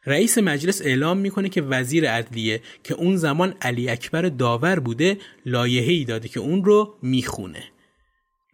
رئیس 0.05 0.37
مجلس 0.37 0.81
اعلام 0.81 1.17
می‌کنه 1.17 1.49
که 1.49 1.61
وزیر 1.61 2.09
عدلیه 2.09 2.61
که 2.83 2.93
اون 2.93 3.15
زمان 3.15 3.55
علی 3.61 3.89
اکبر 3.89 4.21
داور 4.21 4.79
بوده 4.79 5.17
لایحه‌ای 5.45 6.05
داده 6.05 6.27
که 6.27 6.39
اون 6.39 6.65
رو 6.65 6.95
می‌خونه. 7.01 7.63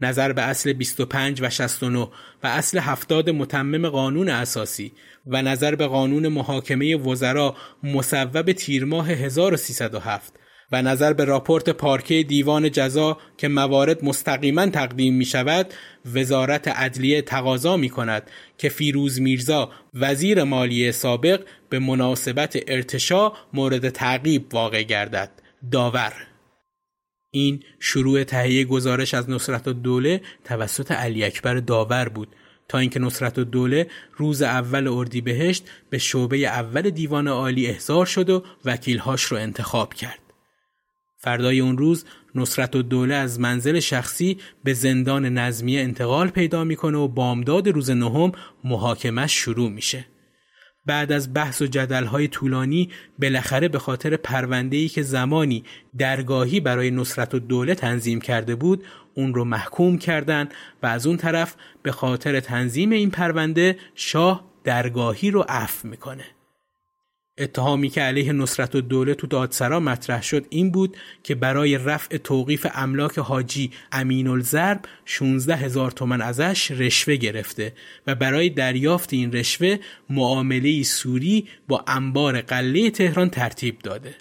نظر 0.01 0.33
به 0.33 0.41
اصل 0.41 0.73
25 0.73 1.41
و 1.41 1.49
69 1.49 2.07
و 2.43 2.47
اصل 2.47 2.79
70 2.79 3.29
متمم 3.29 3.89
قانون 3.89 4.29
اساسی 4.29 4.91
و 5.27 5.41
نظر 5.41 5.75
به 5.75 5.87
قانون 5.87 6.27
محاکمه 6.27 6.95
وزرا 6.95 7.55
مصوب 7.83 8.51
تیر 8.51 8.85
ماه 8.85 9.11
1307 9.11 10.40
و 10.71 10.81
نظر 10.81 11.13
به 11.13 11.25
راپورت 11.25 11.69
پارکه 11.69 12.23
دیوان 12.23 12.71
جزا 12.71 13.17
که 13.37 13.47
موارد 13.47 14.05
مستقیما 14.05 14.65
تقدیم 14.65 15.13
می 15.13 15.25
شود 15.25 15.73
وزارت 16.13 16.67
عدلیه 16.67 17.21
تقاضا 17.21 17.77
می 17.77 17.89
کند 17.89 18.31
که 18.57 18.69
فیروز 18.69 19.21
میرزا 19.21 19.69
وزیر 19.93 20.43
مالیه 20.43 20.91
سابق 20.91 21.41
به 21.69 21.79
مناسبت 21.79 22.57
ارتشا 22.67 23.33
مورد 23.53 23.89
تعقیب 23.89 24.53
واقع 24.53 24.83
گردد. 24.83 25.31
داور. 25.71 26.13
این 27.33 27.63
شروع 27.79 28.23
تهیه 28.23 28.65
گزارش 28.65 29.13
از 29.13 29.29
نصرت 29.29 29.69
دوله 29.69 30.21
توسط 30.43 30.91
علی 30.91 31.23
اکبر 31.23 31.55
داور 31.55 32.09
بود. 32.09 32.35
تا 32.67 32.77
اینکه 32.77 32.99
نصرت 32.99 33.39
دوله 33.39 33.87
روز 34.17 34.41
اول 34.41 34.87
اردیبهشت 34.87 35.69
به 35.89 35.97
شعبه 35.97 36.37
اول 36.37 36.89
دیوان 36.89 37.27
عالی 37.27 37.67
احضار 37.67 38.05
شد 38.05 38.29
و 38.29 38.43
وکیلهاش 38.65 39.23
رو 39.23 39.37
انتخاب 39.37 39.93
کرد. 39.93 40.20
فردای 41.23 41.59
اون 41.59 41.77
روز 41.77 42.05
نصرت 42.35 42.75
و 42.75 42.81
دوله 42.81 43.15
از 43.15 43.39
منزل 43.39 43.79
شخصی 43.79 44.37
به 44.63 44.73
زندان 44.73 45.25
نظمیه 45.25 45.81
انتقال 45.81 46.27
پیدا 46.29 46.63
می‌کنه 46.63 46.97
و 46.97 47.07
بامداد 47.07 47.67
روز 47.69 47.89
نهم 47.89 48.31
محاکمش 48.63 49.33
شروع 49.33 49.69
میشه. 49.69 50.05
بعد 50.85 51.11
از 51.11 51.33
بحث 51.33 51.61
و 51.61 51.65
جدلهای 51.65 52.27
طولانی 52.27 52.89
بالاخره 53.19 53.67
به 53.67 53.79
خاطر 53.79 54.17
پرونده‌ای 54.17 54.87
که 54.87 55.01
زمانی 55.01 55.63
درگاهی 55.97 56.59
برای 56.59 56.91
نصرت 56.91 57.33
و 57.33 57.39
دوله 57.39 57.75
تنظیم 57.75 58.21
کرده 58.21 58.55
بود 58.55 58.83
اون 59.13 59.33
رو 59.33 59.45
محکوم 59.45 59.97
کردند 59.97 60.53
و 60.83 60.87
از 60.87 61.07
اون 61.07 61.17
طرف 61.17 61.55
به 61.83 61.91
خاطر 61.91 62.39
تنظیم 62.39 62.89
این 62.89 63.09
پرونده 63.09 63.77
شاه 63.95 64.51
درگاهی 64.63 65.31
رو 65.31 65.45
عفو 65.49 65.87
می‌کنه. 65.87 66.25
اتهامی 67.37 67.89
که 67.89 68.01
علیه 68.01 68.33
نصرت 68.33 68.75
و 68.75 68.81
دوله 68.81 69.13
تو 69.13 69.27
دادسرا 69.27 69.79
مطرح 69.79 70.21
شد 70.21 70.45
این 70.49 70.71
بود 70.71 70.97
که 71.23 71.35
برای 71.35 71.77
رفع 71.77 72.17
توقیف 72.17 72.67
املاک 72.73 73.19
حاجی 73.19 73.71
امین 73.91 74.27
الزرب 74.27 74.85
16 75.05 75.55
هزار 75.55 75.91
تومن 75.91 76.21
ازش 76.21 76.71
رشوه 76.71 77.15
گرفته 77.15 77.73
و 78.07 78.15
برای 78.15 78.49
دریافت 78.49 79.13
این 79.13 79.31
رشوه 79.31 79.77
معامله 80.09 80.83
سوری 80.83 81.47
با 81.67 81.83
انبار 81.87 82.41
قله 82.41 82.91
تهران 82.91 83.29
ترتیب 83.29 83.79
داده. 83.79 84.15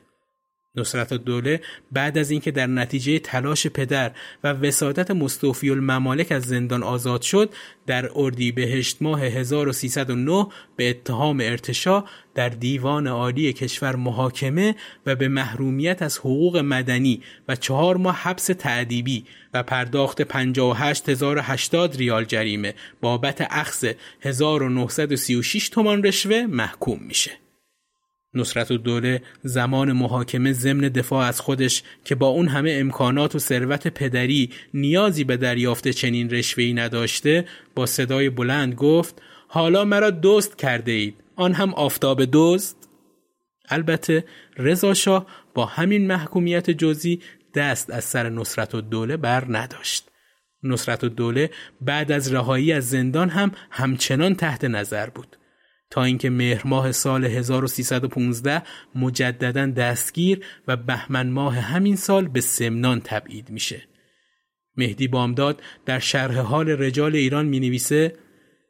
نصرت 0.76 1.14
دوله 1.14 1.60
بعد 1.92 2.18
از 2.18 2.30
اینکه 2.30 2.50
در 2.50 2.66
نتیجه 2.66 3.18
تلاش 3.18 3.66
پدر 3.66 4.12
و 4.44 4.52
وسادت 4.52 5.10
مستوفی 5.10 5.70
الممالک 5.70 6.32
از 6.32 6.42
زندان 6.42 6.82
آزاد 6.82 7.22
شد 7.22 7.54
در 7.86 8.10
اردیبهشت 8.14 8.96
ماه 9.00 9.20
1309 9.20 10.46
به 10.76 10.90
اتهام 10.90 11.40
ارتشا 11.40 12.04
در 12.34 12.48
دیوان 12.48 13.06
عالی 13.06 13.52
کشور 13.52 13.96
محاکمه 13.96 14.74
و 15.06 15.16
به 15.16 15.28
محرومیت 15.28 16.02
از 16.02 16.18
حقوق 16.18 16.56
مدنی 16.56 17.22
و 17.48 17.56
چهار 17.56 17.96
ماه 17.96 18.16
حبس 18.16 18.46
تعدیبی 18.46 19.24
و 19.54 19.62
پرداخت 19.62 20.22
58080 20.22 21.96
ریال 21.96 22.24
جریمه 22.24 22.74
بابت 23.00 23.46
اخذ 23.50 23.92
1936 24.20 25.68
تومان 25.68 26.02
رشوه 26.02 26.46
محکوم 26.46 26.98
میشه. 27.02 27.49
نصرت 28.34 28.70
و 28.70 28.76
دوله 28.76 29.22
زمان 29.42 29.92
محاکمه 29.92 30.52
ضمن 30.52 30.88
دفاع 30.88 31.26
از 31.26 31.40
خودش 31.40 31.82
که 32.04 32.14
با 32.14 32.26
اون 32.26 32.48
همه 32.48 32.76
امکانات 32.80 33.34
و 33.34 33.38
ثروت 33.38 33.88
پدری 33.88 34.50
نیازی 34.74 35.24
به 35.24 35.36
دریافت 35.36 35.88
چنین 35.88 36.30
رشوهی 36.30 36.74
نداشته 36.74 37.44
با 37.74 37.86
صدای 37.86 38.30
بلند 38.30 38.74
گفت 38.74 39.22
حالا 39.48 39.84
مرا 39.84 40.10
دوست 40.10 40.58
کرده 40.58 40.92
اید. 40.92 41.14
آن 41.36 41.52
هم 41.52 41.74
آفتاب 41.74 42.24
دوست 42.24 42.88
البته 43.68 44.24
رضا 44.56 44.94
شاه 44.94 45.26
با 45.54 45.66
همین 45.66 46.06
محکومیت 46.06 46.70
جزی 46.70 47.20
دست 47.54 47.90
از 47.90 48.04
سر 48.04 48.28
نصرت 48.28 48.74
و 48.74 48.80
دوله 48.80 49.16
بر 49.16 49.44
نداشت. 49.48 50.10
نصرت 50.62 51.04
و 51.04 51.08
دوله 51.08 51.50
بعد 51.80 52.12
از 52.12 52.32
رهایی 52.32 52.72
از 52.72 52.88
زندان 52.88 53.28
هم 53.28 53.52
همچنان 53.70 54.34
تحت 54.34 54.64
نظر 54.64 55.10
بود. 55.10 55.36
تا 55.90 56.04
اینکه 56.04 56.30
مهر 56.30 56.66
ماه 56.66 56.92
سال 56.92 57.24
1315 57.24 58.62
مجددا 58.94 59.66
دستگیر 59.66 60.44
و 60.68 60.76
بهمن 60.76 61.30
ماه 61.30 61.54
همین 61.54 61.96
سال 61.96 62.28
به 62.28 62.40
سمنان 62.40 63.00
تبعید 63.04 63.50
میشه. 63.50 63.82
مهدی 64.76 65.08
بامداد 65.08 65.62
در 65.86 65.98
شرح 65.98 66.38
حال 66.38 66.68
رجال 66.68 67.16
ایران 67.16 67.46
می 67.46 67.60
نویسه 67.60 68.12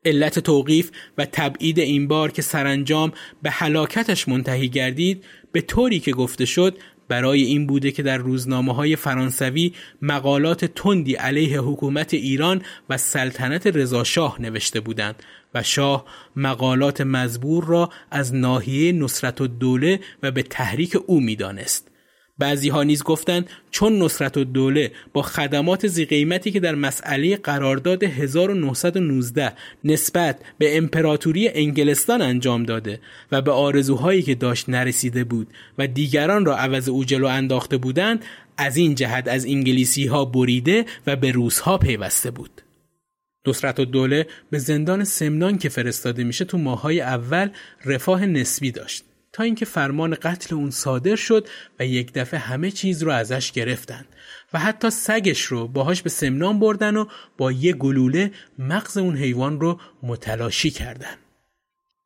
علت 0.04 0.38
توقیف 0.38 0.90
و 1.18 1.26
تبعید 1.26 1.78
این 1.78 2.08
بار 2.08 2.30
که 2.30 2.42
سرانجام 2.42 3.12
به 3.42 3.50
حلاکتش 3.50 4.28
منتهی 4.28 4.68
گردید 4.68 5.24
به 5.52 5.60
طوری 5.60 6.00
که 6.00 6.12
گفته 6.12 6.44
شد 6.44 6.78
برای 7.08 7.42
این 7.42 7.66
بوده 7.66 7.90
که 7.90 8.02
در 8.02 8.16
روزنامه 8.16 8.74
های 8.74 8.96
فرانسوی 8.96 9.74
مقالات 10.02 10.64
تندی 10.64 11.14
علیه 11.14 11.60
حکومت 11.60 12.14
ایران 12.14 12.62
و 12.90 12.96
سلطنت 12.96 13.66
رضاشاه 13.66 14.42
نوشته 14.42 14.80
بودند 14.80 15.22
و 15.54 15.62
شاه 15.62 16.04
مقالات 16.36 17.00
مزبور 17.00 17.64
را 17.64 17.90
از 18.10 18.34
ناحیه 18.34 18.92
نصرت 18.92 19.40
و 19.40 19.46
دوله 19.46 20.00
و 20.22 20.30
به 20.30 20.42
تحریک 20.42 20.96
او 21.06 21.20
می‌دانست. 21.20 21.90
بعضی 22.40 22.68
ها 22.68 22.82
نیز 22.82 23.02
گفتند 23.02 23.50
چون 23.70 24.02
نصرت 24.02 24.36
و 24.36 24.44
دوله 24.44 24.92
با 25.12 25.22
خدمات 25.22 25.86
زی 25.86 26.04
قیمتی 26.04 26.50
که 26.50 26.60
در 26.60 26.74
مسئله 26.74 27.36
قرارداد 27.36 28.04
1919 28.04 29.52
نسبت 29.84 30.40
به 30.58 30.76
امپراتوری 30.76 31.48
انگلستان 31.48 32.22
انجام 32.22 32.62
داده 32.62 33.00
و 33.32 33.42
به 33.42 33.50
آرزوهایی 33.50 34.22
که 34.22 34.34
داشت 34.34 34.68
نرسیده 34.68 35.24
بود 35.24 35.48
و 35.78 35.86
دیگران 35.86 36.44
را 36.44 36.56
عوض 36.56 36.88
او 36.88 37.04
جلو 37.04 37.26
انداخته 37.26 37.76
بودند 37.76 38.24
از 38.56 38.76
این 38.76 38.94
جهت 38.94 39.28
از 39.28 39.46
انگلیسی 39.46 40.06
ها 40.06 40.24
بریده 40.24 40.84
و 41.06 41.16
به 41.16 41.32
روس 41.32 41.58
ها 41.58 41.78
پیوسته 41.78 42.30
بود. 42.30 42.62
نصرت 43.46 43.80
و 43.80 43.84
دوله 43.84 44.26
به 44.50 44.58
زندان 44.58 45.04
سمنان 45.04 45.58
که 45.58 45.68
فرستاده 45.68 46.24
میشه 46.24 46.44
تو 46.44 46.58
ماهای 46.58 47.00
اول 47.00 47.50
رفاه 47.84 48.26
نسبی 48.26 48.70
داشت 48.70 49.04
تا 49.32 49.42
اینکه 49.42 49.64
فرمان 49.64 50.14
قتل 50.14 50.54
اون 50.54 50.70
صادر 50.70 51.16
شد 51.16 51.48
و 51.78 51.86
یک 51.86 52.12
دفعه 52.12 52.40
همه 52.40 52.70
چیز 52.70 53.02
رو 53.02 53.10
ازش 53.10 53.52
گرفتن 53.52 54.04
و 54.52 54.58
حتی 54.58 54.90
سگش 54.90 55.42
رو 55.42 55.68
باهاش 55.68 56.02
به 56.02 56.10
سمنان 56.10 56.58
بردن 56.58 56.96
و 56.96 57.04
با 57.38 57.52
یه 57.52 57.72
گلوله 57.72 58.30
مغز 58.58 58.98
اون 58.98 59.16
حیوان 59.16 59.60
رو 59.60 59.80
متلاشی 60.02 60.70
کردن. 60.70 61.14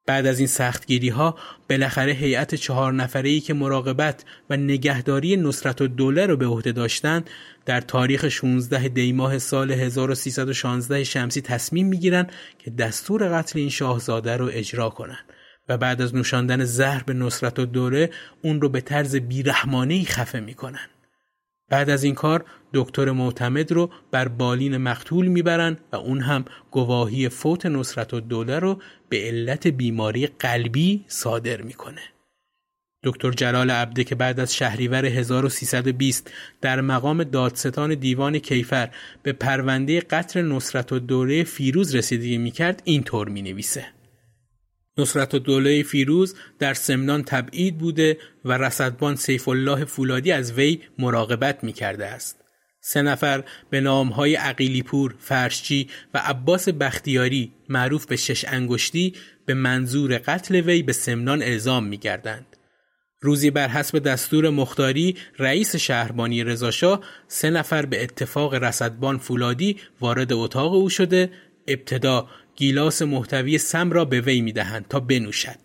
بعد 0.06 0.26
از 0.26 0.38
این 0.38 0.48
سختگیری 0.48 1.08
ها 1.08 1.38
بالاخره 1.70 2.12
هیئت 2.12 2.54
چهار 2.54 2.92
نفره 2.92 3.28
ای 3.28 3.40
که 3.40 3.54
مراقبت 3.54 4.24
و 4.50 4.56
نگهداری 4.56 5.36
نصرت 5.36 5.80
و 5.80 5.86
دوله 5.86 6.26
رو 6.26 6.36
به 6.36 6.46
عهده 6.46 6.72
داشتند 6.72 7.30
در 7.66 7.80
تاریخ 7.80 8.28
16 8.28 8.88
دی 8.88 9.12
ماه 9.12 9.38
سال 9.38 9.72
1316 9.72 11.04
شمسی 11.04 11.40
تصمیم 11.40 11.86
می‌گیرند 11.86 12.32
که 12.58 12.70
دستور 12.70 13.38
قتل 13.38 13.58
این 13.58 13.70
شاهزاده 13.70 14.36
رو 14.36 14.50
اجرا 14.52 14.90
کنند 14.90 15.24
و 15.68 15.78
بعد 15.78 16.02
از 16.02 16.14
نوشاندن 16.14 16.64
زهر 16.64 17.02
به 17.02 17.14
نصرت 17.14 17.58
و 17.58 17.66
دوره 17.66 18.10
اون 18.42 18.60
رو 18.60 18.68
به 18.68 18.80
طرز 18.80 19.16
بیرحمانه 19.16 20.04
خفه 20.04 20.40
می‌کنن. 20.40 20.88
بعد 21.74 21.90
از 21.90 22.04
این 22.04 22.14
کار 22.14 22.44
دکتر 22.74 23.10
معتمد 23.10 23.72
رو 23.72 23.90
بر 24.10 24.28
بالین 24.28 24.76
مقتول 24.76 25.26
می‌برن 25.26 25.76
و 25.92 25.96
اون 25.96 26.20
هم 26.20 26.44
گواهی 26.70 27.28
فوت 27.28 27.66
نصرت 27.66 28.14
و 28.14 28.20
دوله 28.20 28.58
رو 28.58 28.82
به 29.08 29.16
علت 29.16 29.66
بیماری 29.66 30.26
قلبی 30.26 31.04
صادر 31.08 31.62
می‌کنه. 31.62 32.00
دکتر 33.04 33.30
جلال 33.30 33.70
عبده 33.70 34.04
که 34.04 34.14
بعد 34.14 34.40
از 34.40 34.54
شهریور 34.54 35.06
1320 35.06 36.30
در 36.60 36.80
مقام 36.80 37.24
دادستان 37.24 37.94
دیوان 37.94 38.38
کیفر 38.38 38.90
به 39.22 39.32
پرونده 39.32 40.00
قتل 40.00 40.42
نصرت 40.42 40.92
و 40.92 40.98
دوله 40.98 41.44
فیروز 41.44 41.94
رسیدگی 41.94 42.38
می‌کرد 42.38 42.82
اینطور 42.84 43.28
می 43.28 43.42
نویسه. 43.42 43.86
نصرت 44.98 45.36
دوله 45.36 45.82
فیروز 45.82 46.34
در 46.58 46.74
سمنان 46.74 47.22
تبعید 47.22 47.78
بوده 47.78 48.18
و 48.44 48.52
رصدبان 48.52 49.16
سیف 49.16 49.48
الله 49.48 49.84
فولادی 49.84 50.32
از 50.32 50.52
وی 50.52 50.80
مراقبت 50.98 51.64
می 51.64 51.72
کرده 51.72 52.06
است. 52.06 52.40
سه 52.80 53.02
نفر 53.02 53.44
به 53.70 53.80
نامهای 53.80 54.34
عقیلیپور، 54.34 55.14
فرشچی 55.18 55.88
و 56.14 56.18
عباس 56.18 56.68
بختیاری 56.68 57.52
معروف 57.68 58.06
به 58.06 58.16
شش 58.16 58.44
انگشتی 58.48 59.14
به 59.46 59.54
منظور 59.54 60.18
قتل 60.18 60.54
وی 60.54 60.82
به 60.82 60.92
سمنان 60.92 61.42
اعزام 61.42 61.84
می 61.84 61.98
گردند. 61.98 62.46
روزی 63.20 63.50
بر 63.50 63.68
حسب 63.68 63.98
دستور 63.98 64.50
مختاری 64.50 65.16
رئیس 65.38 65.76
شهربانی 65.76 66.44
رضاشاه 66.44 67.00
سه 67.28 67.50
نفر 67.50 67.86
به 67.86 68.02
اتفاق 68.02 68.54
رصدبان 68.54 69.18
فولادی 69.18 69.76
وارد 70.00 70.32
اتاق 70.32 70.72
او 70.72 70.88
شده 70.88 71.30
ابتدا 71.68 72.28
گیلاس 72.56 73.02
محتوی 73.02 73.58
سم 73.58 73.90
را 73.90 74.04
به 74.04 74.20
وی 74.20 74.40
می‌دهند 74.40 74.86
تا 74.88 75.00
بنوشد 75.00 75.64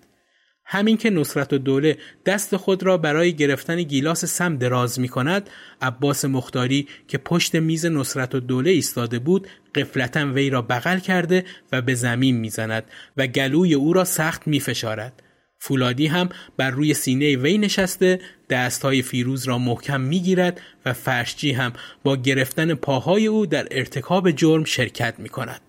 همین 0.72 0.98
که 0.98 1.10
نصرت 1.10 1.54
و 1.54 1.58
دوله 1.58 1.98
دست 2.26 2.58
خود 2.58 2.84
را 2.84 2.98
برای 2.98 3.34
گرفتن 3.34 3.84
گیلاس 3.84 4.26
سم 4.26 4.58
دراز 4.58 5.00
می 5.00 5.08
کند 5.08 5.50
عباس 5.82 6.26
مختاری 6.26 6.88
که 7.08 7.18
پشت 7.18 7.56
میز 7.56 7.86
نصرت 7.86 8.36
و 8.36 8.40
دوله 8.40 8.72
ایستاده 8.72 9.20
بود 9.20 9.48
قفلتا 9.76 10.34
وی 10.34 10.50
را 10.50 10.62
بغل 10.62 11.00
کرده 11.00 11.46
و 11.72 11.82
به 11.82 11.94
زمین 11.94 12.38
می‌زند 12.38 12.84
و 13.18 13.28
گلوی 13.28 13.74
او 13.74 13.94
را 13.94 14.04
سخت 14.04 14.48
می 14.48 14.60
فشارد. 14.60 15.24
فولادی 15.60 16.08
هم 16.08 16.30
بر 16.58 16.72
روی 16.72 16.94
سینه 16.94 17.36
وی 17.36 17.58
نشسته 17.58 18.20
دستهای 18.50 19.02
فیروز 19.02 19.48
را 19.48 19.58
محکم 19.58 20.02
می‌گیرد 20.02 20.62
و 20.86 20.94
فرشجی 20.94 21.52
هم 21.52 21.74
با 22.04 22.16
گرفتن 22.16 22.74
پاهای 22.74 23.28
او 23.28 23.46
در 23.46 23.68
ارتکاب 23.72 24.32
جرم 24.32 24.64
شرکت 24.64 25.20
می 25.20 25.30
کند. 25.30 25.62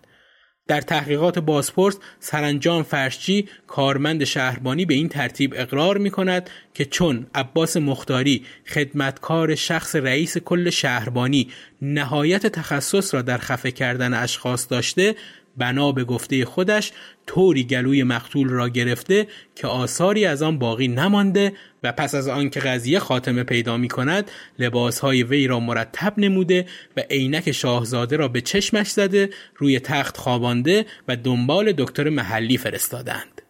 در 0.71 0.81
تحقیقات 0.81 1.39
بازپرس 1.39 1.99
سرانجام 2.21 2.83
فرشچی 2.83 3.49
کارمند 3.67 4.25
شهربانی 4.25 4.85
به 4.85 4.95
این 4.95 5.09
ترتیب 5.09 5.55
اقرار 5.57 5.99
می 5.99 6.11
کند 6.11 6.51
که 6.75 6.85
چون 6.85 7.27
عباس 7.35 7.77
مختاری 7.77 8.45
خدمتکار 8.67 9.55
شخص 9.55 9.97
رئیس 9.97 10.39
کل 10.39 10.71
شهربانی 10.71 11.49
نهایت 11.83 12.47
تخصص 12.47 13.15
را 13.15 13.23
در 13.23 13.39
خفه 13.39 13.71
کردن 13.71 14.15
اشخاص 14.15 14.67
داشته 14.71 15.15
بنا 15.61 15.93
به 15.93 16.05
گفته 16.05 16.45
خودش 16.45 16.93
طوری 17.27 17.65
گلوی 17.65 18.03
مقتول 18.03 18.49
را 18.49 18.69
گرفته 18.69 19.27
که 19.55 19.67
آثاری 19.67 20.27
از 20.27 20.43
آن 20.43 20.59
باقی 20.59 20.89
نمانده 20.89 21.53
و 21.83 21.93
پس 21.93 22.15
از 22.15 22.29
آنکه 22.29 22.61
قضیه 22.61 22.99
خاتمه 22.99 23.45
پیدا 23.45 23.77
می 23.77 23.89
کند 23.89 24.31
لباسهای 24.59 25.23
وی 25.23 25.47
را 25.47 25.61
مرتب 25.61 26.15
نموده 26.17 26.67
و 26.97 27.01
عینک 27.11 27.53
شاهزاده 27.53 28.17
را 28.17 28.29
به 28.29 28.41
چشمش 28.41 28.91
زده 28.91 29.31
روی 29.57 29.81
تخت 29.81 30.17
خوابانده 30.17 30.87
و 31.09 31.17
دنبال 31.17 31.73
دکتر 31.73 32.09
محلی 32.09 32.59
فرستادند. 32.59 33.43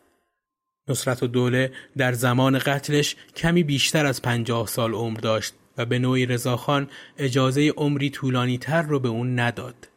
نصرت 0.89 1.23
و 1.23 1.27
دوله 1.27 1.73
در 1.97 2.13
زمان 2.13 2.59
قتلش 2.59 3.17
کمی 3.37 3.63
بیشتر 3.63 4.07
از 4.07 4.23
پنجاه 4.23 4.67
سال 4.67 4.95
عمر 4.95 5.21
داشت 5.21 5.55
و 5.79 5.87
به 5.87 5.99
نوعی 5.99 6.27
رضاخان 6.27 6.89
اجازه 7.19 7.69
عمری 7.77 8.11
طولانی 8.11 8.59
تر 8.59 8.83
رو 8.83 9.01
به 9.01 9.09
اون 9.09 9.39
نداد. 9.39 9.89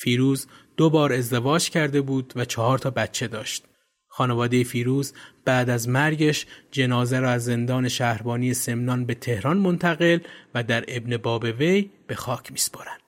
فیروز 0.00 0.46
دو 0.80 0.90
بار 0.90 1.12
ازدواج 1.12 1.70
کرده 1.70 2.00
بود 2.00 2.32
و 2.36 2.44
چهار 2.44 2.78
تا 2.78 2.90
بچه 2.90 3.28
داشت. 3.28 3.64
خانواده 4.08 4.64
فیروز 4.64 5.12
بعد 5.44 5.70
از 5.70 5.88
مرگش 5.88 6.46
جنازه 6.70 7.20
را 7.20 7.30
از 7.30 7.44
زندان 7.44 7.88
شهربانی 7.88 8.54
سمنان 8.54 9.04
به 9.04 9.14
تهران 9.14 9.56
منتقل 9.56 10.18
و 10.54 10.62
در 10.62 10.84
ابن 10.88 11.16
باب 11.16 11.44
وی 11.58 11.90
به 12.06 12.14
خاک 12.14 12.52
میسپرند. 12.52 13.00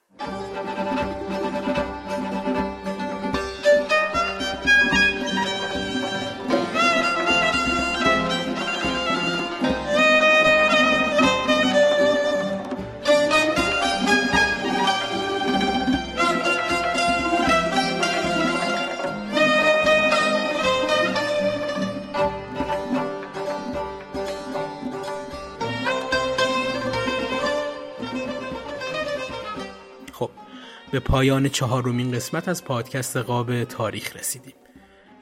به 30.92 31.00
پایان 31.00 31.48
چهارمین 31.48 32.12
قسمت 32.12 32.48
از 32.48 32.64
پادکست 32.64 33.16
قاب 33.16 33.64
تاریخ 33.64 34.16
رسیدیم. 34.16 34.54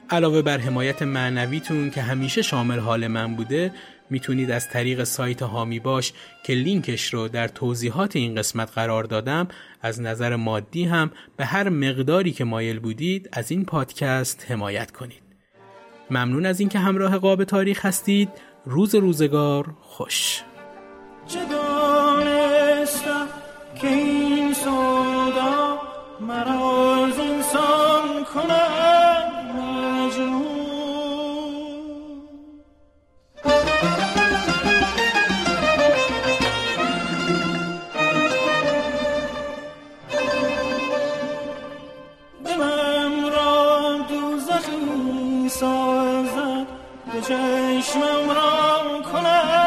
علاوه 0.09 0.41
بر 0.41 0.57
حمایت 0.57 1.01
معنویتون 1.01 1.89
که 1.89 2.01
همیشه 2.01 2.41
شامل 2.41 2.79
حال 2.79 3.07
من 3.07 3.35
بوده 3.35 3.73
می‌تونید 4.09 4.51
از 4.51 4.69
طریق 4.69 5.03
سایت 5.03 5.41
هامی 5.41 5.79
باش 5.79 6.13
که 6.43 6.53
لینکش 6.53 7.13
رو 7.13 7.27
در 7.27 7.47
توضیحات 7.47 8.15
این 8.15 8.35
قسمت 8.35 8.71
قرار 8.75 9.03
دادم 9.03 9.47
از 9.81 10.01
نظر 10.01 10.35
مادی 10.35 10.83
هم 10.83 11.11
به 11.37 11.45
هر 11.45 11.69
مقداری 11.69 12.31
که 12.31 12.43
مایل 12.43 12.79
بودید 12.79 13.29
از 13.31 13.51
این 13.51 13.65
پادکست 13.65 14.45
حمایت 14.49 14.91
کنید. 14.91 15.23
ممنون 16.09 16.45
از 16.45 16.59
اینکه 16.59 16.79
همراه 16.79 17.17
قاب 17.17 17.43
تاریخ 17.43 17.85
هستید. 17.85 18.29
روز 18.65 18.95
روزگار 18.95 19.73
خوش. 19.81 20.41
چه 21.27 21.39
که 23.81 24.20
مرا 26.31 27.05
از 27.05 27.19
انسان 27.19 28.25
کنم 28.33 29.31
مجنون. 29.55 30.45
دلم 42.45 43.25
را 43.25 43.97
دوزخی 44.09 45.49
سازد 45.49 46.67
به 47.13 47.21
چشمم 47.21 48.29
را 48.29 49.01
کنم 49.11 49.60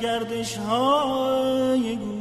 گردش 0.00 0.56
های 0.56 1.96
نهنگی 1.96 2.15